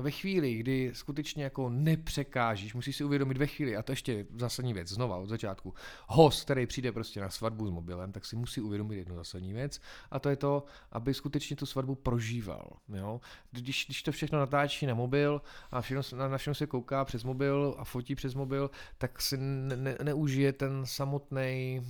ve 0.00 0.10
chvíli, 0.10 0.54
kdy 0.54 0.90
skutečně 0.94 1.44
jako 1.44 1.68
nepřekážíš, 1.68 2.74
musíš 2.74 2.96
si 2.96 3.04
uvědomit 3.04 3.36
ve 3.36 3.46
chvíli, 3.46 3.76
a 3.76 3.82
to 3.82 3.92
ještě 3.92 4.26
zásadní 4.36 4.72
věc, 4.72 4.88
znova 4.88 5.16
od 5.16 5.28
začátku, 5.28 5.74
host, 6.08 6.44
který 6.44 6.66
přijde 6.66 6.92
prostě 6.92 7.20
na 7.20 7.30
svatbu 7.30 7.66
s 7.66 7.70
mobilem, 7.70 8.12
tak 8.12 8.24
si 8.24 8.36
musí 8.36 8.60
uvědomit 8.60 8.96
jednu 8.96 9.16
zásadní 9.16 9.52
věc 9.52 9.80
a 10.10 10.18
to 10.18 10.28
je 10.28 10.36
to, 10.36 10.64
aby 10.92 11.14
skutečně 11.14 11.56
tu 11.56 11.66
svatbu 11.66 11.94
prožíval. 11.94 12.76
Jo? 12.88 13.20
Když, 13.50 13.84
když 13.86 14.02
to 14.02 14.12
všechno 14.12 14.38
natáčí 14.38 14.86
na 14.86 14.94
mobil 14.94 15.42
a 15.70 15.80
všechno, 15.80 16.18
na, 16.18 16.28
na 16.28 16.38
všechno 16.38 16.54
se 16.54 16.66
kouká 16.66 17.04
přes 17.04 17.24
mobil 17.24 17.74
a 17.78 17.84
fotí 17.84 18.14
přes 18.14 18.34
mobil, 18.34 18.70
tak 18.98 19.22
si 19.22 19.36
ne, 19.36 19.76
ne, 19.76 19.96
neužije 20.02 20.52
ten 20.52 20.86
samotný 20.86 21.82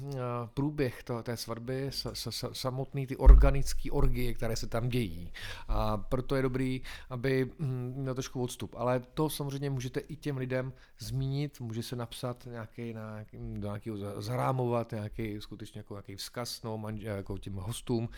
průběh 0.55 1.03
to, 1.03 1.23
té 1.23 1.37
svatby, 1.37 1.87
sa, 1.91 2.15
sa, 2.15 2.31
sa, 2.31 2.49
samotný 2.53 3.07
ty 3.07 3.17
organické 3.17 3.91
orgie, 3.91 4.35
které 4.35 4.57
se 4.57 4.67
tam 4.67 4.89
dějí. 4.89 5.33
A 5.69 5.97
proto 5.97 6.37
je 6.37 6.43
dobrý, 6.43 6.83
aby 7.11 7.51
hm, 7.59 7.93
měl 7.97 8.15
trošku 8.15 8.43
odstup. 8.43 8.75
Ale 8.75 9.01
to 9.15 9.31
samozřejmě 9.31 9.71
můžete 9.71 10.01
i 10.01 10.17
těm 10.17 10.37
lidem 10.37 10.73
zmínit, 10.99 11.61
může 11.61 11.83
se 11.83 11.97
napsat 11.97 12.47
nějaký, 12.47 12.93
na, 12.93 13.25
do 13.33 13.67
nějakého 13.69 13.97
za- 13.97 14.21
zarámovat, 14.21 14.93
nějaký 14.93 15.41
skutečně 15.41 15.79
jako 15.79 15.95
nějaký 15.95 16.17
vzkaz 16.17 16.63
no, 16.63 16.79
manž, 16.79 17.01
jako 17.01 17.39
těm 17.39 17.55
hostům, 17.55 18.09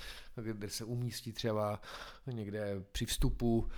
kde 0.43 0.71
se 0.71 0.85
umístí 0.85 1.33
třeba 1.33 1.81
někde 2.27 2.83
při 2.93 3.07
vstupu 3.07 3.69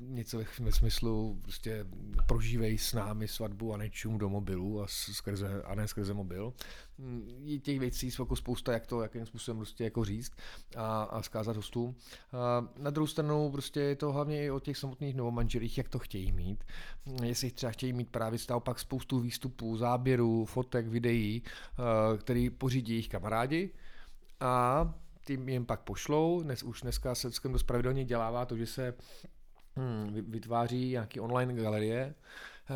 něco 0.00 0.38
ve, 0.60 0.72
smyslu 0.72 1.38
prostě 1.42 1.86
prožívej 2.26 2.78
s 2.78 2.92
námi 2.92 3.28
svatbu 3.28 3.74
a 3.74 3.76
nečum 3.76 4.18
do 4.18 4.28
mobilu 4.28 4.82
a, 4.82 4.86
skrze, 4.88 5.62
a 5.62 5.74
ne 5.74 5.88
skrze 5.88 6.14
mobil. 6.14 6.52
Mm, 6.98 7.28
Je 7.44 7.58
těch 7.58 7.80
věcí 7.80 8.10
jako 8.18 8.36
spousta, 8.36 8.72
jak 8.72 8.86
to, 8.86 9.02
jakým 9.02 9.26
způsobem 9.26 9.58
prostě 9.58 9.84
jako 9.84 10.04
říct 10.04 10.32
a, 10.76 11.02
a 11.02 11.22
zkázat 11.22 11.56
hostům. 11.56 11.94
A 12.32 12.68
na 12.78 12.90
druhou 12.90 13.06
stranu 13.06 13.50
prostě 13.50 13.80
je 13.80 13.96
to 13.96 14.12
hlavně 14.12 14.44
i 14.44 14.50
o 14.50 14.60
těch 14.60 14.76
samotných 14.78 15.14
novomanželích, 15.14 15.78
jak 15.78 15.88
to 15.88 15.98
chtějí 15.98 16.32
mít. 16.32 16.64
Mm, 17.06 17.24
Jestli 17.24 17.50
třeba 17.50 17.72
chtějí 17.72 17.92
mít 17.92 18.08
právě 18.08 18.38
naopak 18.50 18.78
spoustu 18.78 19.20
výstupů, 19.20 19.76
záběrů, 19.76 20.44
fotek, 20.44 20.86
videí, 20.86 21.42
uh, 21.42 22.18
který 22.18 22.50
pořídí 22.50 22.92
jejich 22.92 23.08
kamarádi 23.08 23.70
a 24.40 24.94
tím 25.26 25.48
jim 25.48 25.66
pak 25.66 25.80
pošlou. 25.80 26.42
Dnes 26.42 26.62
už 26.62 26.80
dneska 26.80 27.14
se 27.14 27.28
dost 27.48 27.62
pravidelně 27.62 28.04
dělává 28.04 28.46
to, 28.46 28.56
že 28.56 28.66
se 28.66 28.84
hmm, 28.84 29.41
vytváří 30.10 30.90
nějaký 30.90 31.20
online 31.20 31.54
galerie, 31.54 32.14
eh, 32.70 32.74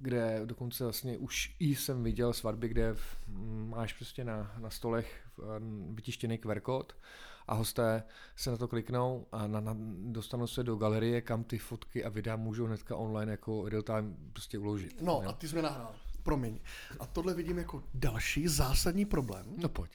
kde 0.00 0.40
dokonce 0.44 0.84
vlastně 0.84 1.18
už 1.18 1.56
i 1.58 1.76
jsem 1.76 2.04
viděl 2.04 2.32
svatby, 2.32 2.68
kde 2.68 2.96
mm, 3.28 3.70
máš 3.70 3.92
prostě 3.92 4.24
na, 4.24 4.54
na 4.58 4.70
stolech 4.70 5.26
eh, 5.38 5.42
vytištěný 5.94 6.38
QR 6.38 6.60
kód 6.60 6.96
a 7.48 7.54
hosté 7.54 8.02
se 8.36 8.50
na 8.50 8.56
to 8.56 8.68
kliknou 8.68 9.26
a 9.32 9.46
na, 9.46 9.60
na, 9.60 9.76
dostanou 10.04 10.46
se 10.46 10.62
do 10.62 10.76
galerie, 10.76 11.20
kam 11.20 11.44
ty 11.44 11.58
fotky 11.58 12.04
a 12.04 12.08
videa 12.08 12.36
můžou 12.36 12.66
hnedka 12.66 12.96
online 12.96 13.32
jako 13.32 13.68
real 13.68 13.82
time 13.82 14.16
prostě 14.32 14.58
uložit. 14.58 15.02
no 15.02 15.20
jo. 15.22 15.28
a 15.28 15.32
ty 15.32 15.48
jsme 15.48 15.62
nahrál. 15.62 15.94
Promiň. 16.22 16.58
A 17.00 17.06
tohle 17.06 17.34
vidím 17.34 17.58
jako 17.58 17.82
další 17.94 18.48
zásadní 18.48 19.04
problém. 19.04 19.46
no 19.56 19.68
pojď. 19.68 19.90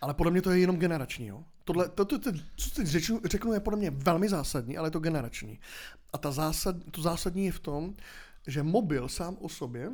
Ale 0.00 0.14
podle 0.14 0.32
mě 0.32 0.42
to 0.42 0.50
je 0.50 0.58
jenom 0.58 0.76
generační, 0.76 1.26
jo? 1.26 1.44
Tohle, 1.64 1.88
to, 1.88 2.04
to, 2.04 2.18
to, 2.18 2.32
co 2.56 2.70
teď 2.70 2.86
řeknu, 2.86 3.20
řeknu, 3.24 3.52
je 3.52 3.60
podle 3.60 3.78
mě 3.78 3.90
velmi 3.90 4.28
zásadní, 4.28 4.76
ale 4.76 4.86
je 4.86 4.90
to 4.90 5.00
generační. 5.00 5.60
A 6.12 6.18
ta 6.18 6.32
zásad, 6.32 6.76
to 6.90 7.02
zásadní 7.02 7.46
je 7.46 7.52
v 7.52 7.60
tom, 7.60 7.94
že 8.46 8.62
mobil 8.62 9.08
sám 9.08 9.36
o 9.40 9.48
sobě, 9.48 9.90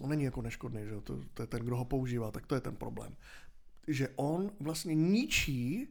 on 0.00 0.10
není 0.10 0.24
jako 0.24 0.42
neškodný, 0.42 0.80
že? 0.84 1.00
To, 1.00 1.20
to 1.34 1.42
je 1.42 1.46
ten, 1.46 1.62
kdo 1.62 1.76
ho 1.76 1.84
používá, 1.84 2.30
tak 2.30 2.46
to 2.46 2.54
je 2.54 2.60
ten 2.60 2.76
problém. 2.76 3.16
Že 3.88 4.08
on 4.16 4.50
vlastně 4.60 4.94
ničí 4.94 5.88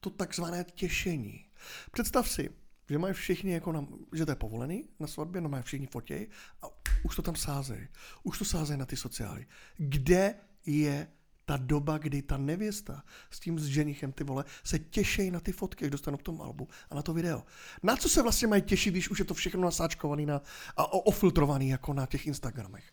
to 0.00 0.10
takzvané 0.10 0.64
těšení. 0.74 1.44
Představ 1.92 2.28
si, 2.28 2.50
že 2.90 2.98
mají 2.98 3.14
všichni 3.14 3.52
jako 3.52 3.72
na, 3.72 3.86
že 4.12 4.26
to 4.26 4.32
je 4.32 4.36
povolený 4.36 4.88
na 5.00 5.06
svatbě, 5.06 5.40
no 5.40 5.48
mají 5.48 5.62
všichni 5.62 5.86
fotěj 5.86 6.28
a 6.62 6.66
už 7.04 7.16
to 7.16 7.22
tam 7.22 7.36
sázejí. 7.36 7.88
Už 8.22 8.38
to 8.38 8.44
sázejí 8.44 8.78
na 8.78 8.86
ty 8.86 8.96
sociály. 8.96 9.46
Kde 9.76 10.34
je 10.66 11.08
ta 11.44 11.56
doba, 11.56 11.98
kdy 11.98 12.22
ta 12.22 12.36
nevěsta 12.36 13.02
s 13.30 13.40
tím 13.40 13.58
s 13.58 13.64
ženichem, 13.64 14.12
ty 14.12 14.24
vole, 14.24 14.44
se 14.64 14.78
těší 14.78 15.30
na 15.30 15.40
ty 15.40 15.52
fotky, 15.52 15.84
až 15.84 15.90
dostanou 15.90 16.16
k 16.16 16.22
tomu 16.22 16.42
albu 16.42 16.68
a 16.90 16.94
na 16.94 17.02
to 17.02 17.14
video. 17.14 17.42
Na 17.82 17.96
co 17.96 18.08
se 18.08 18.22
vlastně 18.22 18.48
mají 18.48 18.62
těšit, 18.62 18.94
když 18.94 19.10
už 19.10 19.18
je 19.18 19.24
to 19.24 19.34
všechno 19.34 19.60
nasáčkovaný 19.60 20.26
na, 20.26 20.42
a 20.76 20.92
ofiltrovaný 20.92 21.68
jako 21.68 21.92
na 21.94 22.06
těch 22.06 22.26
Instagramech. 22.26 22.84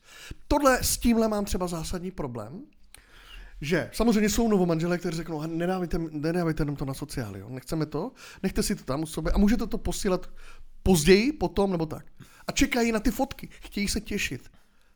Tohle 0.48 0.84
s 0.84 0.98
tímhle 0.98 1.28
mám 1.28 1.46
třeba 1.46 1.68
zásadní 1.68 2.12
problém, 2.12 2.62
že 3.62 3.90
samozřejmě 3.94 4.30
jsou 4.30 4.48
novomanželé, 4.48 4.98
kteří 4.98 5.18
řeknou, 5.18 5.40
"Ha, 5.40 5.48
nedávejte, 5.48 5.98
nedávejte 6.12 6.66
nám 6.66 6.76
to 6.76 6.86
na 6.86 6.94
sociály, 6.94 7.40
jo? 7.40 7.50
nechceme 7.50 7.86
to, 7.86 8.12
nechte 8.44 8.64
si 8.64 8.76
to 8.76 8.84
tam 8.84 9.04
u 9.04 9.06
sebe 9.06 9.32
a 9.32 9.38
můžete 9.38 9.68
to 9.68 9.78
posílat 9.78 10.30
později, 10.84 11.34
potom 11.34 11.72
nebo 11.72 11.86
tak. 11.86 12.06
A 12.48 12.52
čekají 12.52 12.92
na 12.92 13.00
ty 13.00 13.12
fotky, 13.12 13.50
chtějí 13.52 13.88
se 13.88 14.02
těšit. 14.02 14.50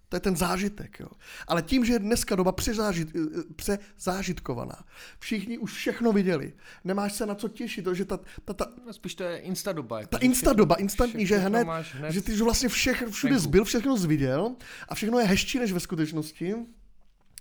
To 0.09 0.15
je 0.15 0.19
ten 0.19 0.35
zážitek. 0.35 0.99
Jo? 0.99 1.07
Ale 1.47 1.61
tím, 1.61 1.85
že 1.85 1.93
je 1.93 1.99
dneska 1.99 2.35
doba 2.35 2.51
přezážit, 2.51 3.15
eh, 3.15 3.53
přezážitkovaná, 3.55 4.85
všichni 5.19 5.57
už 5.57 5.73
všechno 5.73 6.13
viděli, 6.13 6.53
nemáš 6.83 7.13
se 7.13 7.25
na 7.25 7.35
co 7.35 7.47
těšit, 7.47 7.87
že 7.93 8.05
ta, 8.05 8.19
ta, 8.45 8.53
ta, 8.53 8.65
No, 8.85 8.93
spíš 8.93 9.15
to 9.15 9.23
je 9.23 9.37
insta 9.37 9.71
doba. 9.71 9.99
Jako 9.99 10.09
ta 10.09 10.17
insta 10.17 10.53
doba, 10.53 10.75
instantní, 10.75 11.27
že 11.27 11.37
hned, 11.37 11.67
hned 11.93 12.11
že 12.11 12.21
ty 12.21 12.37
že 12.37 12.43
vlastně 12.43 12.69
všech, 12.69 13.03
všude 13.09 13.39
zbyl, 13.39 13.63
všechno 13.63 13.97
zviděl 13.97 14.55
a 14.89 14.95
všechno 14.95 15.19
je 15.19 15.25
hezčí 15.25 15.59
než 15.59 15.71
ve 15.71 15.79
skutečnosti, 15.79 16.55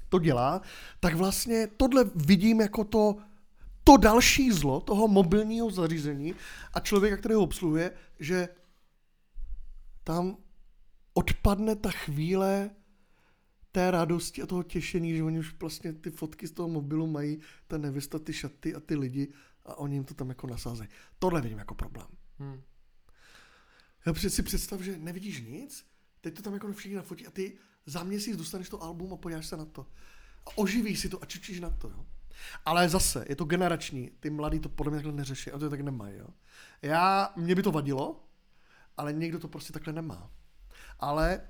to 0.08 0.18
dělá, 0.18 0.60
tak 1.00 1.14
vlastně 1.14 1.68
tohle 1.76 2.04
vidím 2.14 2.60
jako 2.60 2.84
to, 2.84 3.16
to 3.84 3.96
další 3.96 4.52
zlo 4.52 4.80
toho 4.80 5.08
mobilního 5.08 5.70
zařízení 5.70 6.34
a 6.74 6.80
člověka, 6.80 7.16
který 7.16 7.34
ho 7.34 7.42
obsluhuje, 7.42 7.90
že 8.20 8.48
tam 10.04 10.36
odpadne 11.14 11.76
ta 11.76 11.90
chvíle 11.90 12.70
té 13.72 13.90
radosti 13.90 14.42
a 14.42 14.46
toho 14.46 14.62
těšení, 14.62 15.16
že 15.16 15.22
oni 15.22 15.38
už 15.38 15.54
vlastně 15.60 15.92
ty 15.92 16.10
fotky 16.10 16.46
z 16.46 16.52
toho 16.52 16.68
mobilu 16.68 17.06
mají, 17.06 17.40
ta 17.66 17.78
nevěsta, 17.78 18.18
ty 18.18 18.32
šaty 18.32 18.74
a 18.74 18.80
ty 18.80 18.96
lidi 18.96 19.32
a 19.64 19.78
oni 19.78 19.96
jim 19.96 20.04
to 20.04 20.14
tam 20.14 20.28
jako 20.28 20.46
nasázejí. 20.46 20.88
Tohle 21.18 21.40
vidím 21.40 21.58
jako 21.58 21.74
problém. 21.74 22.06
Hmm. 22.38 22.62
Já 24.06 24.12
přeci 24.12 24.42
představ, 24.42 24.80
že 24.80 24.98
nevidíš 24.98 25.40
nic, 25.40 25.86
teď 26.20 26.34
to 26.34 26.42
tam 26.42 26.54
jako 26.54 26.72
všichni 26.72 26.96
nafotí 26.96 27.26
a 27.26 27.30
ty 27.30 27.56
za 27.86 28.02
měsíc 28.04 28.36
dostaneš 28.36 28.68
to 28.68 28.82
album 28.82 29.12
a 29.12 29.16
podíváš 29.16 29.46
se 29.46 29.56
na 29.56 29.64
to. 29.64 29.86
A 30.46 30.58
oživí 30.58 30.96
si 30.96 31.08
to 31.08 31.22
a 31.22 31.26
čučíš 31.26 31.60
na 31.60 31.70
to, 31.70 31.88
jo. 31.88 32.06
Ale 32.64 32.88
zase, 32.88 33.24
je 33.28 33.36
to 33.36 33.44
generační. 33.44 34.10
Ty 34.20 34.30
mladí 34.30 34.60
to 34.60 34.68
podle 34.68 34.90
mě 34.90 34.98
takhle 34.98 35.12
neřeší 35.12 35.50
a 35.50 35.58
to 35.58 35.70
tak 35.70 35.80
nemají, 35.80 36.18
jo. 36.18 36.28
Já, 36.82 37.32
mě 37.36 37.54
by 37.54 37.62
to 37.62 37.72
vadilo, 37.72 38.28
ale 38.96 39.12
někdo 39.12 39.38
to 39.38 39.48
prostě 39.48 39.72
takhle 39.72 39.92
nemá. 39.92 40.30
Ale 41.00 41.40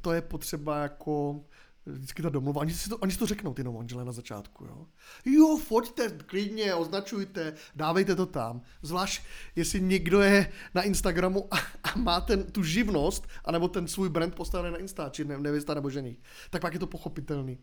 to 0.00 0.12
je 0.12 0.20
potřeba 0.20 0.82
jako 0.82 1.44
vždycky 1.86 2.22
ta 2.22 2.28
domluva. 2.28 2.60
Oni 2.60 2.74
si 2.74 2.88
to, 2.88 2.98
oni 2.98 3.12
si 3.12 3.18
to 3.18 3.26
řeknou, 3.26 3.54
ty 3.54 3.64
novomanželé 3.64 4.04
na 4.04 4.12
začátku, 4.12 4.64
jo. 4.64 4.86
Jo, 5.24 5.56
foďte 5.56 6.10
klidně, 6.10 6.74
označujte, 6.74 7.54
dávejte 7.74 8.16
to 8.16 8.26
tam. 8.26 8.62
Zvlášť, 8.82 9.22
jestli 9.56 9.80
někdo 9.80 10.20
je 10.20 10.52
na 10.74 10.82
Instagramu 10.82 11.54
a, 11.54 11.56
a 11.82 11.98
má 11.98 12.20
ten, 12.20 12.44
tu 12.44 12.62
živnost, 12.62 13.26
anebo 13.44 13.68
ten 13.68 13.88
svůj 13.88 14.08
brand 14.08 14.34
postavený 14.34 14.72
na 14.72 14.78
Insta, 14.78 15.08
či 15.08 15.24
ne, 15.24 15.38
nevěsta 15.38 15.74
nebo 15.74 15.90
ženich, 15.90 16.18
tak 16.50 16.62
pak 16.62 16.72
je 16.72 16.78
to 16.78 16.86
pochopitelný. 16.86 17.58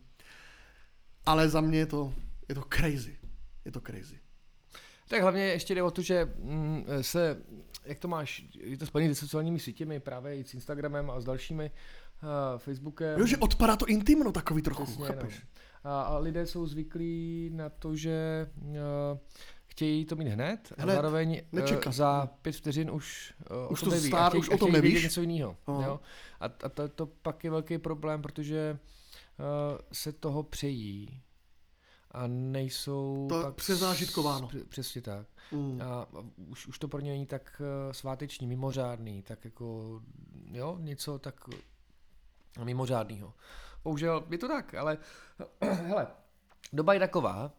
Ale 1.25 1.49
za 1.49 1.61
mě 1.61 1.79
je 1.79 1.85
to, 1.85 2.13
je 2.49 2.55
to 2.55 2.63
crazy. 2.73 3.17
Je 3.65 3.71
to 3.71 3.81
crazy. 3.81 4.22
Tak 5.07 5.21
hlavně 5.21 5.43
ještě 5.43 5.75
jde 5.75 5.83
o 5.83 5.91
to, 5.91 6.01
že 6.01 6.33
mm, 6.39 6.85
se, 7.01 7.37
jak 7.85 7.99
to 7.99 8.07
máš, 8.07 8.45
je 8.59 8.77
to 8.77 8.85
spojené 8.85 9.15
se 9.15 9.19
sociálními 9.21 9.59
sítěmi, 9.59 9.99
právě 9.99 10.37
i 10.37 10.43
s 10.43 10.53
Instagramem 10.53 11.09
a 11.11 11.19
s 11.19 11.23
dalšími, 11.25 11.71
uh, 12.23 12.29
Facebookem. 12.59 13.19
Jo, 13.19 13.25
že 13.25 13.37
odpadá 13.37 13.75
to 13.75 13.85
intimno 13.85 14.31
takový 14.31 14.61
trochu, 14.61 14.83
Přesně, 14.83 15.05
chápeš? 15.05 15.41
no. 15.85 15.91
a, 15.91 16.01
a 16.01 16.17
lidé 16.17 16.45
jsou 16.45 16.65
zvyklí 16.67 17.49
na 17.53 17.69
to, 17.69 17.95
že 17.95 18.49
uh, 18.65 18.73
chtějí 19.65 20.05
to 20.05 20.15
mít 20.15 20.27
hned 20.27 20.73
a 20.77 20.81
Hned, 20.83 20.93
zároveň 20.95 21.41
uh, 21.53 21.59
nečekat. 21.59 21.93
za 21.93 22.29
pět 22.41 22.55
vteřin 22.55 22.91
už, 22.91 23.33
uh, 23.65 23.71
Už 23.71 23.81
o 23.81 23.85
to 23.85 23.91
neví 23.91 24.09
stár- 24.09 24.25
a 24.25 24.29
chtějí, 24.29 24.39
už 24.41 24.49
o 24.49 24.57
tom 24.57 24.71
nevíš? 24.71 25.03
něco 25.03 25.21
jiného. 25.21 25.57
Aha. 25.67 25.85
Jo? 25.85 25.99
A, 26.39 26.45
a 26.45 26.69
to, 26.69 26.87
to 26.87 27.05
pak 27.05 27.43
je 27.43 27.49
velký 27.51 27.77
problém, 27.77 28.21
protože 28.21 28.77
uh, 29.39 29.77
se 29.91 30.11
toho 30.11 30.43
přejí 30.43 31.21
a 32.13 32.27
nejsou 32.27 33.25
To 33.29 33.41
pak 33.41 33.55
přezážitkováno. 33.55 34.49
s- 34.49 34.63
Přesně 34.69 35.01
tak. 35.01 35.27
Mm. 35.51 35.81
A 35.81 36.07
už, 36.47 36.67
už 36.67 36.79
to 36.79 36.87
pro 36.87 36.99
ně 36.99 37.11
není 37.11 37.25
tak 37.25 37.61
eh, 37.89 37.93
sváteční, 37.93 38.47
mimořádný, 38.47 39.21
tak 39.21 39.45
jako, 39.45 40.01
jo, 40.51 40.77
něco 40.79 41.19
tak 41.19 41.35
mimořádného. 42.63 43.33
Bohužel 43.83 44.23
je 44.31 44.37
to 44.37 44.47
tak, 44.47 44.73
ale 44.73 44.97
hele, 45.61 46.07
doba 46.73 46.93
je 46.93 46.99
taková 46.99 47.51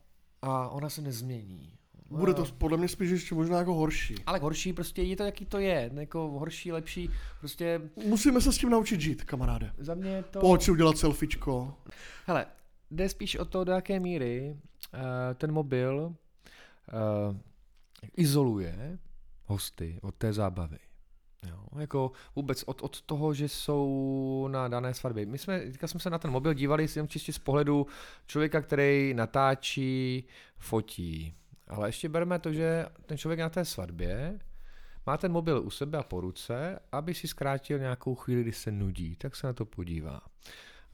a 0.42 0.68
ona 0.68 0.88
se 0.88 1.02
nezmění. 1.02 1.78
Bude 2.10 2.34
to 2.34 2.44
podle 2.58 2.76
mě 2.78 2.88
spíš 2.88 3.10
ještě 3.10 3.34
možná 3.34 3.58
jako 3.58 3.74
horší. 3.74 4.14
Ale 4.26 4.38
horší 4.38 4.72
prostě 4.72 5.02
je 5.02 5.16
to, 5.16 5.22
jaký 5.22 5.46
to 5.46 5.58
je, 5.58 5.90
jako 5.94 6.30
horší, 6.30 6.72
lepší, 6.72 7.10
prostě 7.40 7.80
Musíme 8.06 8.40
se 8.40 8.52
s 8.52 8.58
tím 8.58 8.70
naučit 8.70 9.00
žít, 9.00 9.24
kamaráde. 9.24 9.72
za 9.78 9.94
mě 9.94 10.24
to... 10.30 10.40
Pojď 10.40 10.62
si 10.62 10.70
udělat 10.70 10.98
selfiečko. 10.98 11.74
Hele, 12.26 12.46
jde 12.94 13.08
spíš 13.08 13.36
o 13.36 13.44
to, 13.44 13.64
do 13.64 13.72
jaké 13.72 14.00
míry 14.00 14.56
uh, 14.94 15.00
ten 15.34 15.52
mobil 15.52 15.96
uh, 16.06 17.36
izoluje 18.16 18.98
hosty 19.44 19.98
od 20.02 20.14
té 20.14 20.32
zábavy. 20.32 20.78
Jo, 21.48 21.64
jako 21.78 22.12
vůbec 22.36 22.62
od, 22.66 22.82
od 22.82 23.02
toho, 23.02 23.34
že 23.34 23.48
jsou 23.48 24.48
na 24.52 24.68
dané 24.68 24.94
svatbě. 24.94 25.26
My 25.26 25.38
jsme, 25.38 25.60
teďka 25.60 25.86
jsme 25.86 26.00
se 26.00 26.10
na 26.10 26.18
ten 26.18 26.30
mobil 26.30 26.54
dívali 26.54 26.86
jenom 26.94 27.08
čistě 27.08 27.32
z 27.32 27.38
pohledu 27.38 27.86
člověka, 28.26 28.60
který 28.60 29.14
natáčí, 29.14 30.24
fotí. 30.58 31.34
Ale 31.68 31.88
ještě 31.88 32.08
bereme 32.08 32.38
to, 32.38 32.52
že 32.52 32.86
ten 33.06 33.18
člověk 33.18 33.40
na 33.40 33.48
té 33.48 33.64
svatbě 33.64 34.38
má 35.06 35.16
ten 35.16 35.32
mobil 35.32 35.62
u 35.62 35.70
sebe 35.70 35.98
a 35.98 36.02
po 36.02 36.20
ruce, 36.20 36.78
aby 36.92 37.14
si 37.14 37.28
zkrátil 37.28 37.78
nějakou 37.78 38.14
chvíli, 38.14 38.42
kdy 38.42 38.52
se 38.52 38.72
nudí, 38.72 39.16
tak 39.16 39.36
se 39.36 39.46
na 39.46 39.52
to 39.52 39.64
podívá. 39.64 40.20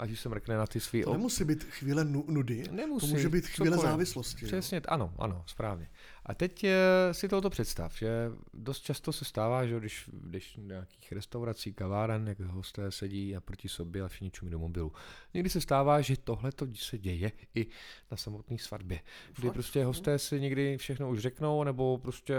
Ať 0.01 0.11
už 0.11 0.21
se 0.21 0.29
mrkne 0.29 0.57
na 0.57 0.67
ty 0.67 0.81
svý 0.81 1.03
To 1.03 1.13
nemusí 1.13 1.45
být 1.45 1.65
chvíle 1.65 2.05
nu- 2.05 2.25
nudy, 2.29 2.65
Nemusí, 2.71 3.07
to 3.07 3.13
může 3.13 3.29
být 3.29 3.47
chvíle 3.47 3.77
cokoliv. 3.77 3.91
závislosti. 3.91 4.45
jo. 4.45 4.47
Přesně, 4.49 4.81
ano, 4.89 5.13
ano, 5.19 5.45
správně. 5.47 5.89
A 6.27 6.35
teď 6.35 6.65
eh, 6.65 7.15
si 7.15 7.29
tohoto 7.29 7.51
představ, 7.51 7.99
že 7.99 8.31
dost 8.55 8.81
často 8.81 9.13
se 9.13 9.25
stává, 9.25 9.67
že 9.67 9.79
když, 9.81 10.11
když 10.13 10.57
v 10.59 10.63
nějakých 10.63 11.13
restaurací, 11.13 11.73
kaváren, 11.73 12.29
jak 12.29 12.41
hosté 12.41 12.91
sedí 12.91 13.37
a 13.37 13.41
proti 13.41 13.69
sobě 13.69 14.03
a 14.03 14.09
všichni 14.09 14.31
čumí 14.31 14.51
do 14.51 14.59
mobilu. 14.59 14.93
Někdy 15.35 15.51
se 15.51 15.61
stává, 15.61 16.01
že 16.01 16.17
tohle 16.17 16.53
to 16.53 16.67
se 16.75 16.99
děje 16.99 17.33
i 17.55 17.67
na 18.11 18.17
samotné 18.17 18.59
svatbě. 18.59 19.01
Kdy 19.37 19.49
Fakt? 19.49 19.55
prostě 19.55 19.85
hosté 19.85 20.19
si 20.19 20.41
někdy 20.41 20.79
všechno 20.79 21.11
už 21.11 21.19
řeknou, 21.19 21.65
nebo 21.65 21.99
prostě 21.99 22.35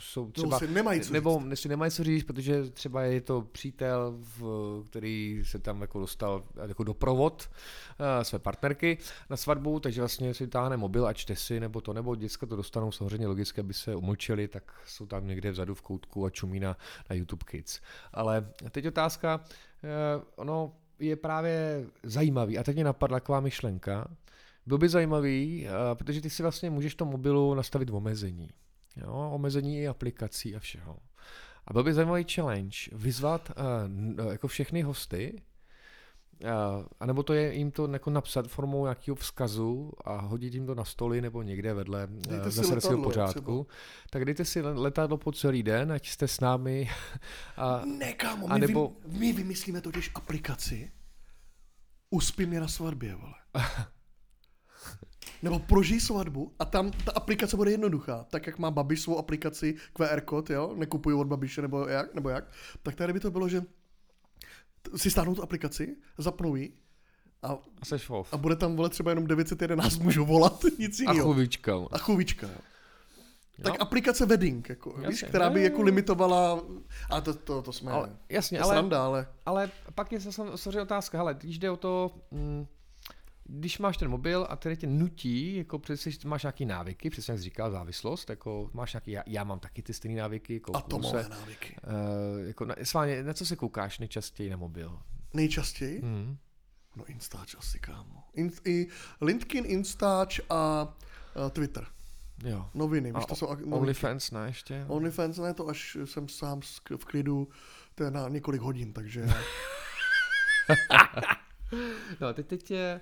jsou 0.00 0.30
Třeba, 0.30 0.58
si 0.58 0.68
nemají 0.68 1.00
co 1.00 1.12
nebo 1.12 1.40
říct. 1.42 1.60
si 1.60 1.68
nemají 1.68 1.90
co 1.92 2.04
říct, 2.04 2.24
protože 2.24 2.70
třeba 2.70 3.02
je 3.02 3.20
to 3.20 3.42
přítel, 3.42 4.14
v, 4.18 4.82
který 4.86 5.42
se 5.44 5.58
tam 5.58 5.80
jako 5.80 6.00
dostal 6.00 6.44
jako 6.66 6.84
doprovod 6.84 7.50
uh, 8.00 8.22
své 8.22 8.38
partnerky 8.38 8.98
na 9.30 9.36
svatbu, 9.36 9.80
takže 9.80 10.00
vlastně 10.00 10.34
si 10.34 10.46
táhne 10.46 10.76
mobil 10.76 11.06
a 11.06 11.12
čte 11.12 11.36
si, 11.36 11.60
nebo 11.60 11.80
to, 11.80 11.92
nebo 11.92 12.14
děcka 12.14 12.46
to 12.46 12.56
dostanou 12.56 12.92
samozřejmě 12.92 13.17
logicky, 13.26 13.60
aby 13.60 13.74
se 13.74 13.96
umlčeli, 13.96 14.48
tak 14.48 14.72
jsou 14.86 15.06
tam 15.06 15.26
někde 15.26 15.50
vzadu 15.50 15.74
v 15.74 15.82
koutku 15.82 16.24
a 16.24 16.30
čumí 16.30 16.60
na, 16.60 16.76
na 17.10 17.16
YouTube 17.16 17.44
Kids. 17.46 17.80
Ale 18.12 18.48
teď 18.70 18.86
otázka, 18.86 19.40
uh, 19.40 20.24
ono 20.36 20.72
je 20.98 21.16
právě 21.16 21.86
zajímavý, 22.02 22.58
a 22.58 22.62
teď 22.62 22.74
mě 22.74 22.84
napadla 22.84 23.20
taková 23.20 23.40
myšlenka, 23.40 24.08
bylo 24.66 24.78
by 24.78 24.88
zajímavý, 24.88 25.66
uh, 25.66 25.94
protože 25.94 26.20
ty 26.20 26.30
si 26.30 26.42
vlastně 26.42 26.70
můžeš 26.70 26.92
v 26.92 26.96
tom 26.96 27.08
mobilu 27.08 27.54
nastavit 27.54 27.90
omezení. 27.90 28.50
Jo, 28.96 29.30
omezení 29.34 29.80
i 29.80 29.88
aplikací 29.88 30.56
a 30.56 30.58
všeho. 30.58 30.98
A 31.66 31.72
byl 31.72 31.84
by 31.84 31.94
zajímavý 31.94 32.24
challenge 32.34 32.76
vyzvat 32.92 33.52
uh, 34.18 34.30
jako 34.30 34.48
všechny 34.48 34.82
hosty, 34.82 35.42
uh, 36.44 36.84
anebo 37.00 37.22
to 37.22 37.32
je 37.32 37.54
jim 37.54 37.70
to 37.70 37.88
jako 37.92 38.10
napsat 38.10 38.48
formou 38.48 38.82
nějakého 38.84 39.14
vzkazu 39.14 39.92
a 40.04 40.20
hodit 40.20 40.54
jim 40.54 40.66
to 40.66 40.74
na 40.74 40.84
stoly 40.84 41.20
nebo 41.20 41.42
někde 41.42 41.74
vedle 41.74 42.08
Dejte 42.10 42.44
uh, 42.44 42.48
si 42.50 42.56
zase 42.56 42.74
letadlo, 42.74 43.02
pořádku. 43.02 43.66
Tak 44.10 44.24
dejte 44.24 44.44
si 44.44 44.60
le- 44.62 44.72
letadlo 44.72 45.16
po 45.18 45.32
celý 45.32 45.62
den, 45.62 45.92
ať 45.92 46.08
jste 46.08 46.28
s 46.28 46.40
námi. 46.40 46.90
A, 47.56 47.82
Ne, 47.84 48.12
kámo, 48.12 48.52
a 48.52 48.54
my, 48.54 48.60
nebo- 48.60 48.96
vy, 49.06 49.18
my 49.18 49.32
vymyslíme 49.32 49.80
totiž 49.80 50.10
aplikaci 50.14 50.90
Uspí 52.10 52.46
mě 52.46 52.60
na 52.60 52.68
svatbě, 52.68 53.14
vole. 53.14 53.34
Nebo 55.42 55.58
prožij 55.58 56.00
svatbu 56.00 56.54
a 56.58 56.64
tam 56.64 56.90
ta 56.90 57.12
aplikace 57.12 57.56
bude 57.56 57.70
jednoduchá. 57.70 58.24
Tak 58.30 58.46
jak 58.46 58.58
má 58.58 58.70
Babiš 58.70 59.00
svou 59.00 59.18
aplikaci 59.18 59.74
QR 59.92 60.20
kód, 60.20 60.50
jo, 60.50 60.74
nekupuju 60.76 61.20
od 61.20 61.26
Babiše 61.26 61.62
nebo 61.62 61.86
jak, 61.88 62.14
nebo 62.14 62.28
jak, 62.28 62.44
tak 62.82 62.94
tady 62.94 63.12
by 63.12 63.20
to 63.20 63.30
bylo, 63.30 63.48
že 63.48 63.62
si 64.96 65.10
stáhnou 65.10 65.34
tu 65.34 65.42
aplikaci, 65.42 65.96
zapnou 66.18 66.54
ji 66.56 66.72
a, 67.42 67.48
a 67.80 67.84
seš 67.84 68.10
off. 68.10 68.34
a 68.34 68.36
bude 68.36 68.56
tam 68.56 68.76
vole 68.76 68.88
třeba 68.88 69.10
jenom 69.10 69.26
911 69.26 69.98
můžu 70.02 70.24
volat, 70.24 70.64
nic 70.78 71.00
A 71.00 71.02
jiného. 71.02 71.28
chuvička. 71.32 71.72
A 71.92 71.98
chuvička, 71.98 72.46
jo. 72.46 72.58
Tak 73.62 73.74
Jo. 73.74 73.80
aplikace 73.80 74.26
Wedding, 74.26 74.68
jako, 74.68 74.90
Jasně. 74.90 75.08
víš, 75.08 75.22
která 75.28 75.50
by 75.50 75.62
jako 75.62 75.82
limitovala, 75.82 76.60
a 77.10 77.20
to, 77.20 77.34
to, 77.34 77.62
to 77.62 77.72
jsme, 77.72 77.92
Ale, 77.92 78.16
jasně, 78.28 78.58
to 78.58 78.64
ale, 78.64 78.74
sranda, 78.74 79.04
ale 79.04 79.26
ale 79.46 79.70
pak 79.94 80.12
je 80.12 80.20
zase 80.20 80.42
samozřejmě 80.56 80.80
otázka, 80.82 81.18
hele, 81.18 81.34
když 81.34 81.58
jde 81.58 81.70
o 81.70 81.76
to, 81.76 82.10
mm, 82.30 82.66
když 83.50 83.78
máš 83.78 83.96
ten 83.96 84.08
mobil 84.08 84.46
a 84.50 84.56
který 84.56 84.76
tě 84.76 84.86
nutí, 84.86 85.56
jako 85.56 85.78
přece 85.78 86.10
máš 86.24 86.42
nějaký 86.42 86.66
návyky, 86.66 87.10
přesně 87.10 87.32
jak 87.32 87.38
jsi 87.38 87.44
říkal, 87.44 87.70
závislost, 87.70 88.30
jako 88.30 88.70
máš 88.72 88.92
nějaký, 88.92 89.10
já, 89.10 89.22
já 89.26 89.44
mám 89.44 89.60
taky 89.60 89.82
ty 89.82 89.94
stejné 89.94 90.20
návyky, 90.20 90.60
atomové 90.74 91.22
se, 91.22 91.28
návyky. 91.28 91.76
uh, 91.84 92.46
jako 92.46 92.64
na, 92.64 92.74
sváně, 92.82 93.22
na 93.22 93.34
co 93.34 93.46
se 93.46 93.56
koukáš 93.56 93.98
nejčastěji 93.98 94.50
na 94.50 94.56
mobil? 94.56 94.98
Nejčastěji? 95.34 96.02
Mm. 96.02 96.36
No 96.96 97.04
Instač 97.04 97.54
asi, 97.58 97.78
kámo. 97.78 98.24
In, 98.34 98.50
i 98.64 98.86
LinkedIn, 99.20 99.64
Instač 99.66 100.40
a 100.50 100.82
uh, 101.36 101.50
Twitter. 101.50 101.86
Jo. 102.44 102.70
Noviny, 102.74 103.12
víš, 103.12 103.24
to 103.28 103.34
jsou 103.34 103.46
ak-. 103.46 103.74
OnlyFans, 103.74 104.30
ne 104.30 104.46
ještě? 104.46 104.84
OnlyFans 104.88 105.38
ne, 105.38 105.54
to 105.54 105.68
až 105.68 105.96
jsem 106.04 106.28
sám 106.28 106.60
v 106.98 107.04
klidu, 107.04 107.48
to 107.94 108.04
je 108.04 108.10
na 108.10 108.28
několik 108.28 108.60
hodin, 108.60 108.92
takže 108.92 109.26
No, 112.20 112.34
teď, 112.34 112.46
teď 112.46 112.70
je, 112.70 113.00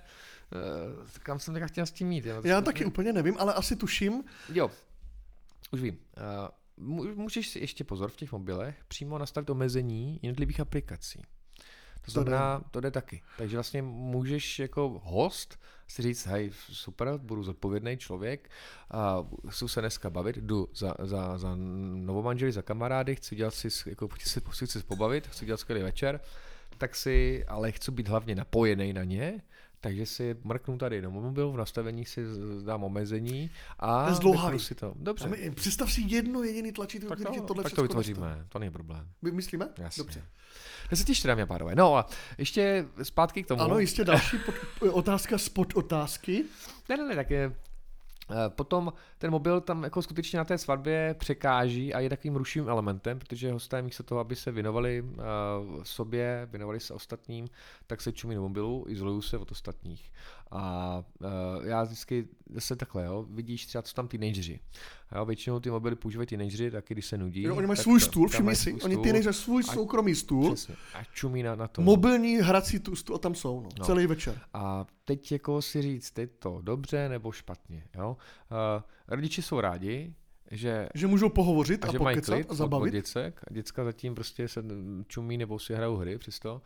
kam 1.23 1.39
jsem 1.39 1.53
teďka 1.53 1.67
chtěl 1.67 1.85
s 1.85 1.91
tím 1.91 2.07
mít? 2.07 2.25
Jo? 2.25 2.41
já 2.43 2.61
taky 2.61 2.85
úplně 2.85 3.13
nevím, 3.13 3.35
ale 3.39 3.53
asi 3.53 3.75
tuším, 3.75 4.23
Jo, 4.53 4.71
už 5.71 5.81
vím. 5.81 5.97
Uh, 6.77 7.15
můžeš 7.15 7.49
si 7.49 7.59
ještě 7.59 7.83
pozor 7.83 8.09
v 8.09 8.15
těch 8.15 8.31
mobilech 8.31 8.75
přímo 8.87 9.17
nastavit 9.17 9.49
omezení 9.49 10.19
jednotlivých 10.21 10.59
aplikací. 10.59 11.23
To 12.07 12.11
znamená, 12.11 12.63
to 12.71 12.79
jde 12.79 12.91
taky. 12.91 13.21
Takže 13.37 13.57
vlastně 13.57 13.81
můžeš 13.81 14.59
jako 14.59 15.01
host 15.03 15.59
si 15.87 16.01
říct, 16.01 16.25
hej, 16.25 16.51
super, 16.71 17.17
budu 17.17 17.43
zodpovědný 17.43 17.97
člověk, 17.97 18.49
a 18.91 19.27
chci 19.49 19.69
se 19.69 19.79
dneska 19.79 20.09
bavit, 20.09 20.37
jdu 20.37 20.69
za, 20.75 20.93
za, 20.99 21.37
za 21.37 21.55
novomanželi, 21.95 22.51
za 22.51 22.61
kamarády, 22.61 23.15
chci 23.15 23.35
dělat 23.35 23.53
si, 23.53 23.67
jako, 23.89 24.07
chci, 24.07 24.29
se, 24.29 24.41
chci 24.49 24.67
se 24.67 24.83
pobavit, 24.83 25.27
chci 25.27 25.45
dělat 25.45 25.59
skvělý 25.59 25.83
večer, 25.83 26.19
tak 26.77 26.95
si, 26.95 27.45
ale 27.47 27.71
chci 27.71 27.91
být 27.91 28.07
hlavně 28.07 28.35
napojený 28.35 28.93
na 28.93 29.03
ně, 29.03 29.41
Takže 29.81 30.05
si 30.05 30.35
mrknu 30.43 30.77
tady 30.77 31.01
do 31.01 31.11
mobilu, 31.11 31.51
v 31.51 31.57
nastavení 31.57 32.05
si 32.05 32.21
dám 32.65 32.83
omezení 32.83 33.51
a 33.79 34.13
To 34.13 34.59
si 34.59 34.75
to. 34.75 34.93
Dobře. 34.95 35.25
A 35.25 35.27
my- 35.27 35.51
Představ 35.51 35.91
si 35.93 36.01
jedno 36.01 36.43
jediný 36.43 36.71
tlačítko, 36.71 37.09
tak 37.09 37.19
který 37.19 37.37
to, 37.39 37.43
tohle 37.45 37.63
tak 37.63 37.73
to 37.73 37.81
vytvoříme, 37.81 38.19
nastaví. 38.19 38.45
to 38.49 38.59
není 38.59 38.71
problém. 38.71 39.07
My 39.21 39.31
myslíme? 39.31 39.69
Jasně. 39.77 40.03
Dobře. 40.03 40.23
10 40.89 41.27
dámy 41.27 41.41
a 41.41 41.45
pánové. 41.45 41.75
No 41.75 41.95
a 41.97 42.07
ještě 42.37 42.85
zpátky 43.03 43.43
k 43.43 43.47
tomu. 43.47 43.61
Ano, 43.61 43.79
jistě 43.79 44.03
další 44.03 44.37
pod, 44.37 44.55
otázka 44.91 45.37
z 45.37 45.49
pod 45.49 45.73
otázky. 45.75 46.45
Ne, 46.89 46.97
ne, 46.97 47.05
ne, 47.07 47.15
tak 47.15 47.29
je, 47.29 47.53
Potom 48.49 48.93
ten 49.17 49.31
mobil 49.31 49.61
tam 49.61 49.83
jako 49.83 50.01
skutečně 50.01 50.37
na 50.37 50.45
té 50.45 50.57
svatbě 50.57 51.15
překáží 51.19 51.93
a 51.93 51.99
je 51.99 52.09
takovým 52.09 52.35
rušivým 52.35 52.69
elementem, 52.69 53.19
protože 53.19 53.51
hosté 53.51 53.81
místo 53.81 54.03
toho, 54.03 54.19
aby 54.19 54.35
se 54.35 54.51
věnovali 54.51 55.01
uh, 55.01 55.83
sobě, 55.83 56.47
věnovali 56.51 56.79
se 56.79 56.93
ostatním, 56.93 57.49
tak 57.87 58.01
se 58.01 58.11
čumí 58.11 58.35
do 58.35 58.41
mobilu, 58.41 58.85
izolují 58.87 59.21
se 59.21 59.37
od 59.37 59.51
ostatních. 59.51 60.11
A 60.51 61.03
uh, 61.19 61.65
já 61.65 61.83
vždycky 61.83 62.27
zase 62.49 62.75
takhle, 62.75 63.05
jo, 63.05 63.25
vidíš 63.29 63.65
třeba, 63.65 63.81
co 63.81 63.93
tam 63.93 64.07
teenageři. 64.07 64.59
Jo, 65.15 65.25
většinou 65.25 65.59
ty 65.59 65.69
mobily 65.71 65.95
používají 65.95 66.27
teenageři 66.27 66.71
taky, 66.71 66.93
když 66.93 67.05
se 67.05 67.17
nudí. 67.17 67.41
Jo, 67.43 67.55
oni 67.55 67.67
mají 67.67 67.77
svůj 67.77 67.99
stůl, 67.99 68.27
všimni 68.27 68.45
mají 68.45 68.55
si, 68.57 68.71
oni 68.73 68.79
stůl. 68.93 69.03
ty 69.03 69.13
nejsou 69.13 69.33
svůj 69.33 69.63
A- 69.69 69.73
soukromý 69.73 70.15
stůl, 70.15 70.53
Přesně. 70.55 70.75
A 70.93 71.03
čumí 71.03 71.43
na, 71.43 71.55
na 71.55 71.67
to. 71.67 71.81
mobilní 71.81 72.35
hrací 72.35 72.79
tu 72.79 72.95
stůl 72.95 73.15
a 73.15 73.19
tam 73.19 73.35
jsou, 73.35 73.61
no, 73.61 73.69
No. 73.79 73.85
celý 73.85 74.07
večer. 74.07 74.39
A 74.53 74.85
teď 75.05 75.31
jako 75.31 75.61
si 75.61 75.81
říct, 75.81 76.17
je 76.19 76.27
to 76.27 76.59
dobře 76.61 77.09
nebo 77.09 77.31
špatně. 77.31 77.83
Jo? 77.95 78.17
Uh, 78.51 78.83
rodiče 79.07 79.41
jsou 79.41 79.59
rádi, 79.61 80.13
že 80.51 80.89
Že 80.95 81.07
můžou 81.07 81.29
pohovořit 81.29 81.85
a 81.85 81.87
a, 81.87 81.91
že 81.91 81.99
mají 81.99 82.17
pokecat 82.17 82.35
klid 82.35 82.43
a 82.47 82.49
od, 82.49 82.51
od 82.51 82.57
zabavit. 82.57 82.93
děcek 82.93 83.41
a 83.47 83.53
děcka 83.53 83.83
zatím 83.83 84.15
prostě 84.15 84.47
se 84.47 84.63
čumí 85.07 85.37
nebo 85.37 85.59
si 85.59 85.73
hrajou 85.73 85.95
hry 85.95 86.17
přesto. 86.17 86.61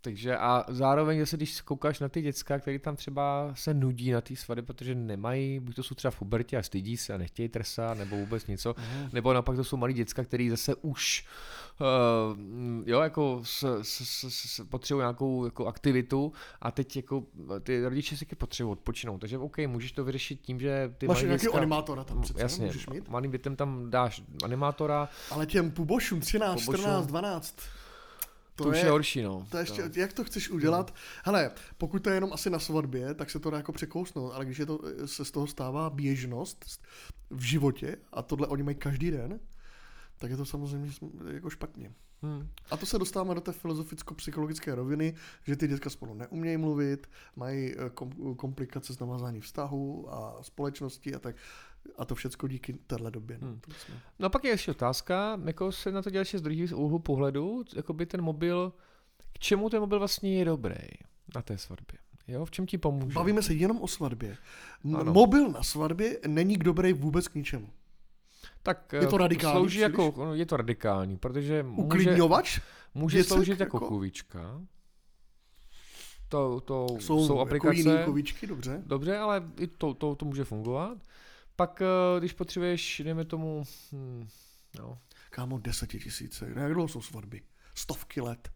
Takže 0.00 0.36
a 0.36 0.64
zároveň 0.68 1.20
zase, 1.20 1.36
když 1.36 1.60
koukáš 1.60 2.00
na 2.00 2.08
ty 2.08 2.22
děcka, 2.22 2.58
které 2.58 2.78
tam 2.78 2.96
třeba 2.96 3.50
se 3.54 3.74
nudí 3.74 4.10
na 4.10 4.20
té 4.20 4.36
svatbě, 4.36 4.62
protože 4.62 4.94
nemají, 4.94 5.60
buď 5.60 5.74
to 5.76 5.82
jsou 5.82 5.94
třeba 5.94 6.10
v 6.10 6.18
pubertě 6.18 6.56
a 6.56 6.62
stydí 6.62 6.96
se 6.96 7.14
a 7.14 7.18
nechtějí 7.18 7.48
trsat, 7.48 7.98
nebo 7.98 8.16
vůbec 8.16 8.46
něco, 8.46 8.74
Mhm. 8.78 9.08
nebo 9.12 9.32
naopak 9.32 9.56
to 9.56 9.64
jsou 9.64 9.76
malí 9.76 9.94
děcka, 9.94 10.24
který 10.24 10.50
zase 10.50 10.74
už 10.74 11.26
uh, 11.80 12.38
jo, 12.86 13.00
jako 13.00 13.40
s, 13.44 13.78
s, 13.82 14.00
s, 14.00 14.24
s, 14.28 14.64
potřebují 14.68 15.02
nějakou 15.02 15.44
jako 15.44 15.66
aktivitu 15.66 16.32
a 16.60 16.70
teď 16.70 16.96
jako 16.96 17.22
ty 17.62 17.84
rodiče 17.84 18.16
si 18.16 18.24
potřebují 18.26 18.72
odpočinout, 18.72 19.18
takže 19.18 19.38
OK, 19.38 19.58
můžeš 19.66 19.92
to 19.92 20.04
vyřešit 20.04 20.40
tím, 20.40 20.60
že 20.60 20.94
ty 20.98 21.06
Máš 21.08 21.22
nějakého 21.22 21.38
děcka, 21.38 21.56
animátora 21.58 22.04
tam 22.04 22.20
přece, 22.20 22.40
jasně, 22.42 22.66
můžeš 22.66 22.86
mít. 22.88 23.08
malým 23.08 23.30
dětem 23.30 23.56
tam 23.56 23.90
dáš 23.90 24.22
animátora, 24.44 25.08
Ale 25.30 25.46
těm 25.46 25.70
pubošům 25.70 26.20
13, 26.20 26.60
Pubošům. 26.60 26.82
14, 26.84 27.06
12, 27.06 27.56
to, 28.58 28.64
to, 28.64 28.70
už 28.70 28.76
je, 28.76 28.84
je 28.84 28.90
horší, 28.90 29.22
no. 29.22 29.46
to 29.50 29.56
je 29.56 29.62
ještě, 29.62 29.90
jak 29.94 30.12
to 30.12 30.24
chceš 30.24 30.50
udělat? 30.50 30.94
Hele, 31.24 31.50
pokud 31.78 32.02
to 32.02 32.10
je 32.10 32.16
jenom 32.16 32.32
asi 32.32 32.50
na 32.50 32.58
svatbě, 32.58 33.14
tak 33.14 33.30
se 33.30 33.40
to 33.40 33.50
dá 33.50 33.56
jako 33.56 33.72
překousnout, 33.72 34.32
ale 34.34 34.44
když 34.44 34.58
je 34.58 34.66
to, 34.66 34.80
se 35.04 35.24
z 35.24 35.30
toho 35.30 35.46
stává 35.46 35.90
běžnost 35.90 36.64
v 37.30 37.42
životě 37.42 37.96
a 38.12 38.22
tohle 38.22 38.46
oni 38.46 38.62
mají 38.62 38.76
každý 38.76 39.10
den, 39.10 39.40
tak 40.18 40.30
je 40.30 40.36
to 40.36 40.44
samozřejmě 40.44 40.92
jako 41.32 41.50
špatně. 41.50 41.92
Hmm. 42.22 42.48
A 42.70 42.76
to 42.76 42.86
se 42.86 42.98
dostáváme 42.98 43.34
do 43.34 43.40
té 43.40 43.52
filozoficko-psychologické 43.52 44.74
roviny, 44.74 45.14
že 45.42 45.56
ty 45.56 45.68
dětka 45.68 45.90
spolu 45.90 46.14
neumějí 46.14 46.56
mluvit, 46.56 47.10
mají 47.36 47.74
eh, 47.78 47.90
kom- 47.90 48.34
komplikace 48.36 48.94
s 48.94 48.98
navázání 48.98 49.40
vztahu 49.40 50.14
a 50.14 50.42
společnosti 50.42 51.14
a 51.14 51.18
tak. 51.18 51.36
A 51.98 52.04
to 52.04 52.14
všechno 52.14 52.48
díky 52.48 52.72
téhle 52.72 53.10
době. 53.10 53.38
No. 53.40 53.48
Hmm. 53.48 53.60
No 54.18 54.30
pak 54.30 54.44
je 54.44 54.50
ještě 54.50 54.70
otázka, 54.70 55.40
jako 55.44 55.72
se 55.72 55.92
na 55.92 56.02
to 56.02 56.10
dělá 56.10 56.20
ještě 56.20 56.38
z 56.38 56.42
druhého 56.42 56.78
úhlu 56.78 56.98
pohledu, 56.98 57.64
jako 57.76 57.92
by 57.92 58.06
ten 58.06 58.22
mobil, 58.22 58.72
k 59.32 59.38
čemu 59.38 59.70
ten 59.70 59.80
mobil 59.80 59.98
vlastně 59.98 60.38
je 60.38 60.44
dobrý 60.44 60.74
na 61.34 61.42
té 61.42 61.58
svatbě. 61.58 61.98
Jo, 62.28 62.44
v 62.44 62.50
čem 62.50 62.66
ti 62.66 62.78
pomůže? 62.78 63.14
Bavíme 63.14 63.42
se 63.42 63.54
jenom 63.54 63.80
o 63.80 63.88
svatbě. 63.88 64.36
Ano. 64.94 65.12
mobil 65.12 65.48
na 65.48 65.62
svatbě 65.62 66.18
není 66.26 66.56
dobrý 66.56 66.92
vůbec 66.92 67.28
k 67.28 67.34
ničemu. 67.34 67.68
tak 68.62 68.92
Je 68.92 69.06
to 69.06 69.16
eh, 69.16 69.18
radikální 69.18 69.54
Slouží 69.54 69.78
příliš? 69.78 69.98
jako, 69.98 70.12
no, 70.24 70.34
je 70.34 70.46
to 70.46 70.56
radikální, 70.56 71.16
protože 71.16 71.62
může, 71.62 71.82
Uklidňovač 71.82 72.60
může 72.94 73.18
děcek 73.18 73.28
sloužit 73.28 73.60
jako, 73.60 73.76
jako? 73.76 73.88
kůvička. 73.88 74.60
To, 76.28 76.60
to 76.60 76.86
jsou, 76.88 76.98
jsou, 77.00 77.26
jsou 77.26 77.32
jako 77.32 77.40
aplikace. 77.40 77.76
jiný 77.76 78.22
dobře. 78.46 78.82
Dobře, 78.86 79.18
ale 79.18 79.42
i 79.58 79.66
to, 79.66 79.94
to, 79.94 80.14
to 80.14 80.24
může 80.24 80.44
fungovat. 80.44 80.98
Pak, 81.58 81.82
eh, 81.82 82.20
když 82.20 82.32
potřebuješ, 82.32 83.00
dejme 83.04 83.24
tomu, 83.24 83.64
hm, 83.92 84.28
no, 84.78 84.98
Kámo, 85.30 85.58
desetitisíce. 85.58 86.52
Jak 86.56 86.74
dlouho 86.74 86.88
jsou 86.88 87.02
svatby? 87.02 87.42
Stovky 87.74 88.20
let. 88.20 88.48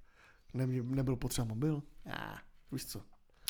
Ne, 0.55 0.67
nebyl 0.67 1.17
potřeba 1.17 1.45
mobil? 1.45 1.83
Já, 2.05 2.39
víš 2.73 2.85
co. 2.87 3.03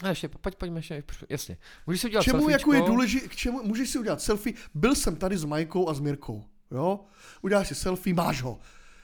a 0.03 0.09
ještě, 0.09 0.29
pojď, 0.29 0.55
pojďme 0.55 0.79
ještě, 0.79 1.05
jasně. 1.29 1.57
Můžeš 1.87 2.01
si 2.01 2.07
udělat 2.07 2.23
čemu 2.23 2.39
selfiečko. 2.39 2.73
jako 2.73 2.85
je 2.85 2.91
důležité, 2.91 3.29
k 3.29 3.37
čemu, 3.37 3.63
můžeš 3.63 3.91
si 3.91 3.99
udělat 3.99 4.21
selfie, 4.23 4.55
byl 4.75 4.95
jsem 4.95 5.17
tady 5.17 5.37
s 5.37 5.45
Majkou 5.45 5.89
a 5.89 5.95
s 5.95 6.01
Mirkou, 6.01 6.45
jo, 6.71 7.01
uděláš 7.43 7.69
si 7.69 7.75
selfie, 7.75 8.15
máš 8.15 8.43
ho, 8.43 8.59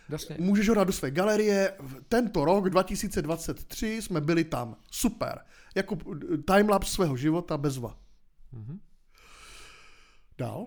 Jasně. 0.08 0.36
můžeš 0.38 0.68
ho 0.68 0.74
dát 0.74 0.84
do 0.84 0.92
své 0.92 1.10
galerie, 1.10 1.74
tento 2.08 2.44
rok 2.44 2.70
2023 2.70 4.02
jsme 4.02 4.20
byli 4.20 4.44
tam, 4.44 4.76
super, 4.90 5.44
jako 5.74 5.98
eh, 6.34 6.36
timelapse 6.36 6.92
svého 6.92 7.16
života 7.16 7.58
bezva. 7.58 7.98
Mhm. 8.52 8.80
Dál? 10.38 10.66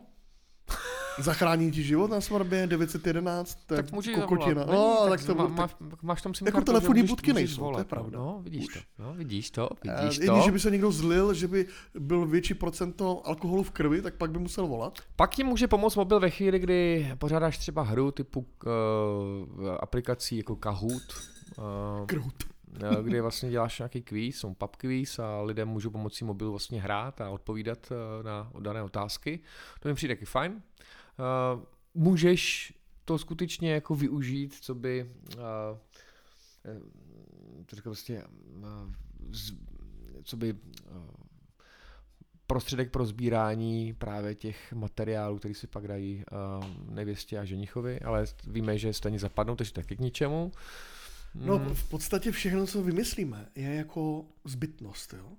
Zachrání 1.20 1.72
ti 1.72 1.84
život 1.84 2.12
na 2.12 2.22
svatbě 2.22 2.68
911, 2.68 3.58
to 3.66 3.74
je 3.74 3.84
tak 3.84 3.92
můžeš 3.92 4.16
kokotina. 4.16 4.66
No, 4.66 4.98
Není, 5.00 5.10
tak 5.10 5.26
to, 5.26 5.36
má, 5.36 5.68
tak, 5.68 6.04
máš, 6.04 6.22
tam 6.22 6.34
SIM 6.34 6.48
Jako 6.48 6.58
kartu, 6.58 6.66
telefonní 6.66 7.04
budky 7.04 7.34
nejsou, 7.34 7.72
to 7.72 7.80
je 7.80 7.84
pravda. 7.86 8.20
No, 8.20 8.40
vidíš 8.44 8.68
Už. 8.68 8.74
to, 8.74 9.04
no, 9.04 9.14
vidíš 9.14 9.52
to, 9.52 9.70
Eh, 9.88 10.02
vidíš 10.04 10.18
Jedině, 10.20 10.40
to. 10.40 10.46
že 10.46 10.52
by 10.52 10.60
se 10.60 10.72
někdo 10.72 10.92
zlil, 10.92 11.34
že 11.34 11.48
by 11.48 11.66
byl 12.00 12.26
větší 12.26 12.54
procento 12.54 13.28
alkoholu 13.28 13.64
v 13.64 13.72
krvi, 13.72 14.02
tak 14.02 14.14
pak 14.16 14.32
by 14.32 14.40
musel 14.40 14.68
volat. 14.68 15.00
Pak 15.16 15.36
ti 15.36 15.44
může 15.44 15.68
pomoct 15.68 15.96
mobil 15.96 16.20
ve 16.20 16.30
chvíli, 16.30 16.60
kdy 16.60 17.12
pořádáš 17.18 17.58
třeba 17.58 17.84
hru 17.84 18.12
typu 18.12 18.40
uh, 18.40 19.70
aplikací 19.80 20.38
jako 20.38 20.56
Kahoot, 20.56 20.92
uh, 21.58 22.06
Krut. 22.06 22.34
Eh, 22.76 23.04
kde 23.04 23.22
vlastně 23.22 23.50
děláš 23.52 23.80
nějaký 23.80 24.02
kvíz, 24.02 24.40
jsou 24.40 24.54
pub 24.54 24.76
quiz 24.76 25.20
a 25.20 25.42
lidem 25.42 25.68
můžou 25.70 25.90
pomocí 25.90 26.26
mobilu 26.26 26.52
vlastně 26.52 26.82
hrát 26.82 27.22
a 27.22 27.30
odpovídat 27.30 27.92
eh, 27.92 28.24
na 28.24 28.52
dané 28.60 28.84
otázky. 28.84 29.40
To 29.80 29.90
mi 29.90 29.96
přijde 29.96 30.16
taky 30.16 30.26
fajn. 30.26 30.62
Eh, 31.20 31.66
Můžeš 31.94 32.74
to 33.06 33.18
skutečně 33.18 33.74
jako 33.74 33.96
využít, 33.96 34.54
co 34.62 34.76
by 34.76 35.06
to 37.66 37.76
říkám 37.76 37.94
z- 39.32 39.54
co 40.24 40.38
by 40.38 40.56
prostředek 42.48 42.92
pro 42.92 43.06
sbírání 43.06 43.94
právě 43.94 44.36
těch 44.36 44.74
materiálů, 44.74 45.38
který 45.40 45.54
si 45.54 45.68
pak 45.68 45.88
dají 45.88 46.24
nevěstě 46.90 47.40
a 47.40 47.46
ženichovi, 47.46 48.00
ale 48.00 48.26
víme, 48.48 48.78
že 48.78 48.94
stejně 48.94 49.20
zapadnou, 49.20 49.56
takže 49.56 49.74
taky 49.74 49.96
k 49.96 50.00
ničemu. 50.00 50.52
No 51.36 51.60
Mm. 51.60 51.76
v 51.76 51.90
podstatě 51.90 52.32
všechno, 52.32 52.68
co 52.68 52.84
vymyslíme, 52.84 53.50
je 53.56 53.76
jako 53.76 54.26
zbytnost, 54.46 55.14
jo? 55.14 55.32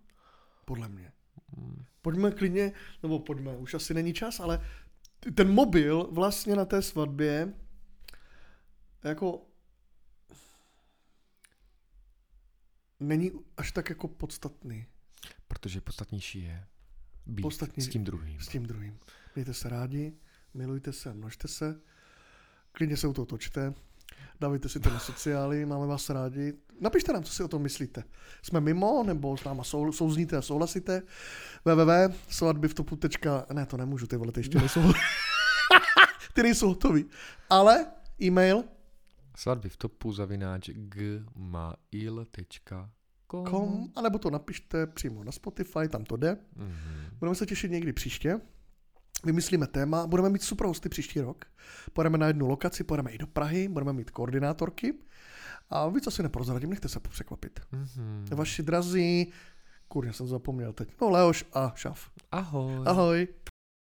Podle 0.64 0.88
mě. 0.88 1.12
Mm. 1.56 1.84
Pojďme 2.02 2.30
klidně, 2.30 2.72
nebo 3.02 3.18
pojďme, 3.18 3.56
už 3.56 3.74
asi 3.74 3.94
není 3.94 4.12
čas, 4.14 4.40
ale 4.40 4.66
ten 5.34 5.50
mobil 5.54 6.08
vlastně 6.12 6.56
na 6.56 6.64
té 6.64 6.82
svatbě 6.82 7.54
jako 9.04 9.46
není 13.00 13.30
až 13.56 13.72
tak 13.72 13.88
jako 13.88 14.08
podstatný 14.08 14.86
Protože 15.48 15.80
podstatnější 15.80 16.42
je 16.42 16.66
být 17.26 17.42
Podstatnější. 17.42 17.90
s 17.90 17.92
tím 17.92 18.04
druhým. 18.04 18.40
s 18.40 18.48
tím 18.48 18.66
druhým. 18.66 18.98
Mějte 19.34 19.54
se 19.54 19.68
rádi, 19.68 20.12
milujte 20.54 20.92
se, 20.92 21.14
množte 21.14 21.48
se, 21.48 21.80
klidně 22.72 22.96
se 22.96 23.06
u 23.08 23.12
toho 23.12 23.26
točte, 23.26 23.74
dávejte 24.42 24.68
si 24.68 24.80
to 24.80 24.90
na 24.90 24.98
sociály, 24.98 25.66
máme 25.66 25.86
vás 25.86 26.10
rádi. 26.10 26.52
Napište 26.80 27.12
nám, 27.12 27.24
co 27.24 27.32
si 27.32 27.42
o 27.42 27.48
tom 27.48 27.62
myslíte. 27.62 28.04
Jsme 28.42 28.60
mimo, 28.60 29.02
nebo 29.06 29.36
s 29.36 29.44
náma 29.44 29.64
sou, 29.64 29.92
souzníte 29.92 30.36
a 30.36 30.42
souhlasíte. 30.42 31.02
www.svatbyvtopu. 31.64 32.98
Ne, 33.52 33.66
to 33.66 33.76
nemůžu, 33.76 34.06
ty 34.06 34.16
vole, 34.16 34.32
ty 34.32 34.40
ještě 34.40 34.58
nejsou. 34.58 34.82
ty 36.34 36.42
nejsou 36.42 36.68
hotový. 36.68 37.04
Ale 37.50 37.86
e-mail 38.22 38.64
Svatby 39.36 39.68
v 39.68 39.76
topu 39.76 40.12
zavináč 40.12 40.70
gmail.com 40.74 41.82
kom, 43.26 43.88
anebo 43.96 44.18
to 44.18 44.30
napište 44.30 44.86
přímo 44.86 45.24
na 45.24 45.32
Spotify, 45.32 45.88
tam 45.88 46.04
to 46.04 46.16
jde. 46.16 46.36
Mhm. 46.56 47.04
Budeme 47.18 47.34
se 47.34 47.46
těšit 47.46 47.70
někdy 47.70 47.92
příště. 47.92 48.40
Vymyslíme 49.24 49.66
téma, 49.66 50.06
budeme 50.06 50.28
mít 50.28 50.42
super 50.42 50.66
hosty 50.66 50.88
příští 50.88 51.20
rok. 51.20 51.44
Pojedeme 51.92 52.18
na 52.18 52.26
jednu 52.26 52.46
lokaci, 52.46 52.84
pojedeme 52.84 53.10
i 53.10 53.18
do 53.18 53.26
Prahy, 53.26 53.68
budeme 53.68 53.92
mít 53.92 54.10
koordinátorky. 54.10 54.94
A 55.70 55.88
víc 55.88 56.06
asi 56.06 56.22
neprozradím, 56.22 56.70
nechte 56.70 56.88
se 56.88 57.00
překvapit. 57.00 57.60
Mhm. 57.72 58.26
Vaši 58.34 58.62
drazí, 58.62 59.32
kurně 59.88 60.12
jsem 60.12 60.26
zapomněl 60.26 60.72
teď, 60.72 60.88
no 61.00 61.10
Leoš 61.10 61.44
a 61.52 61.72
Šaf. 61.76 62.10
Ahoj. 62.32 62.82
Ahoj. 62.86 63.28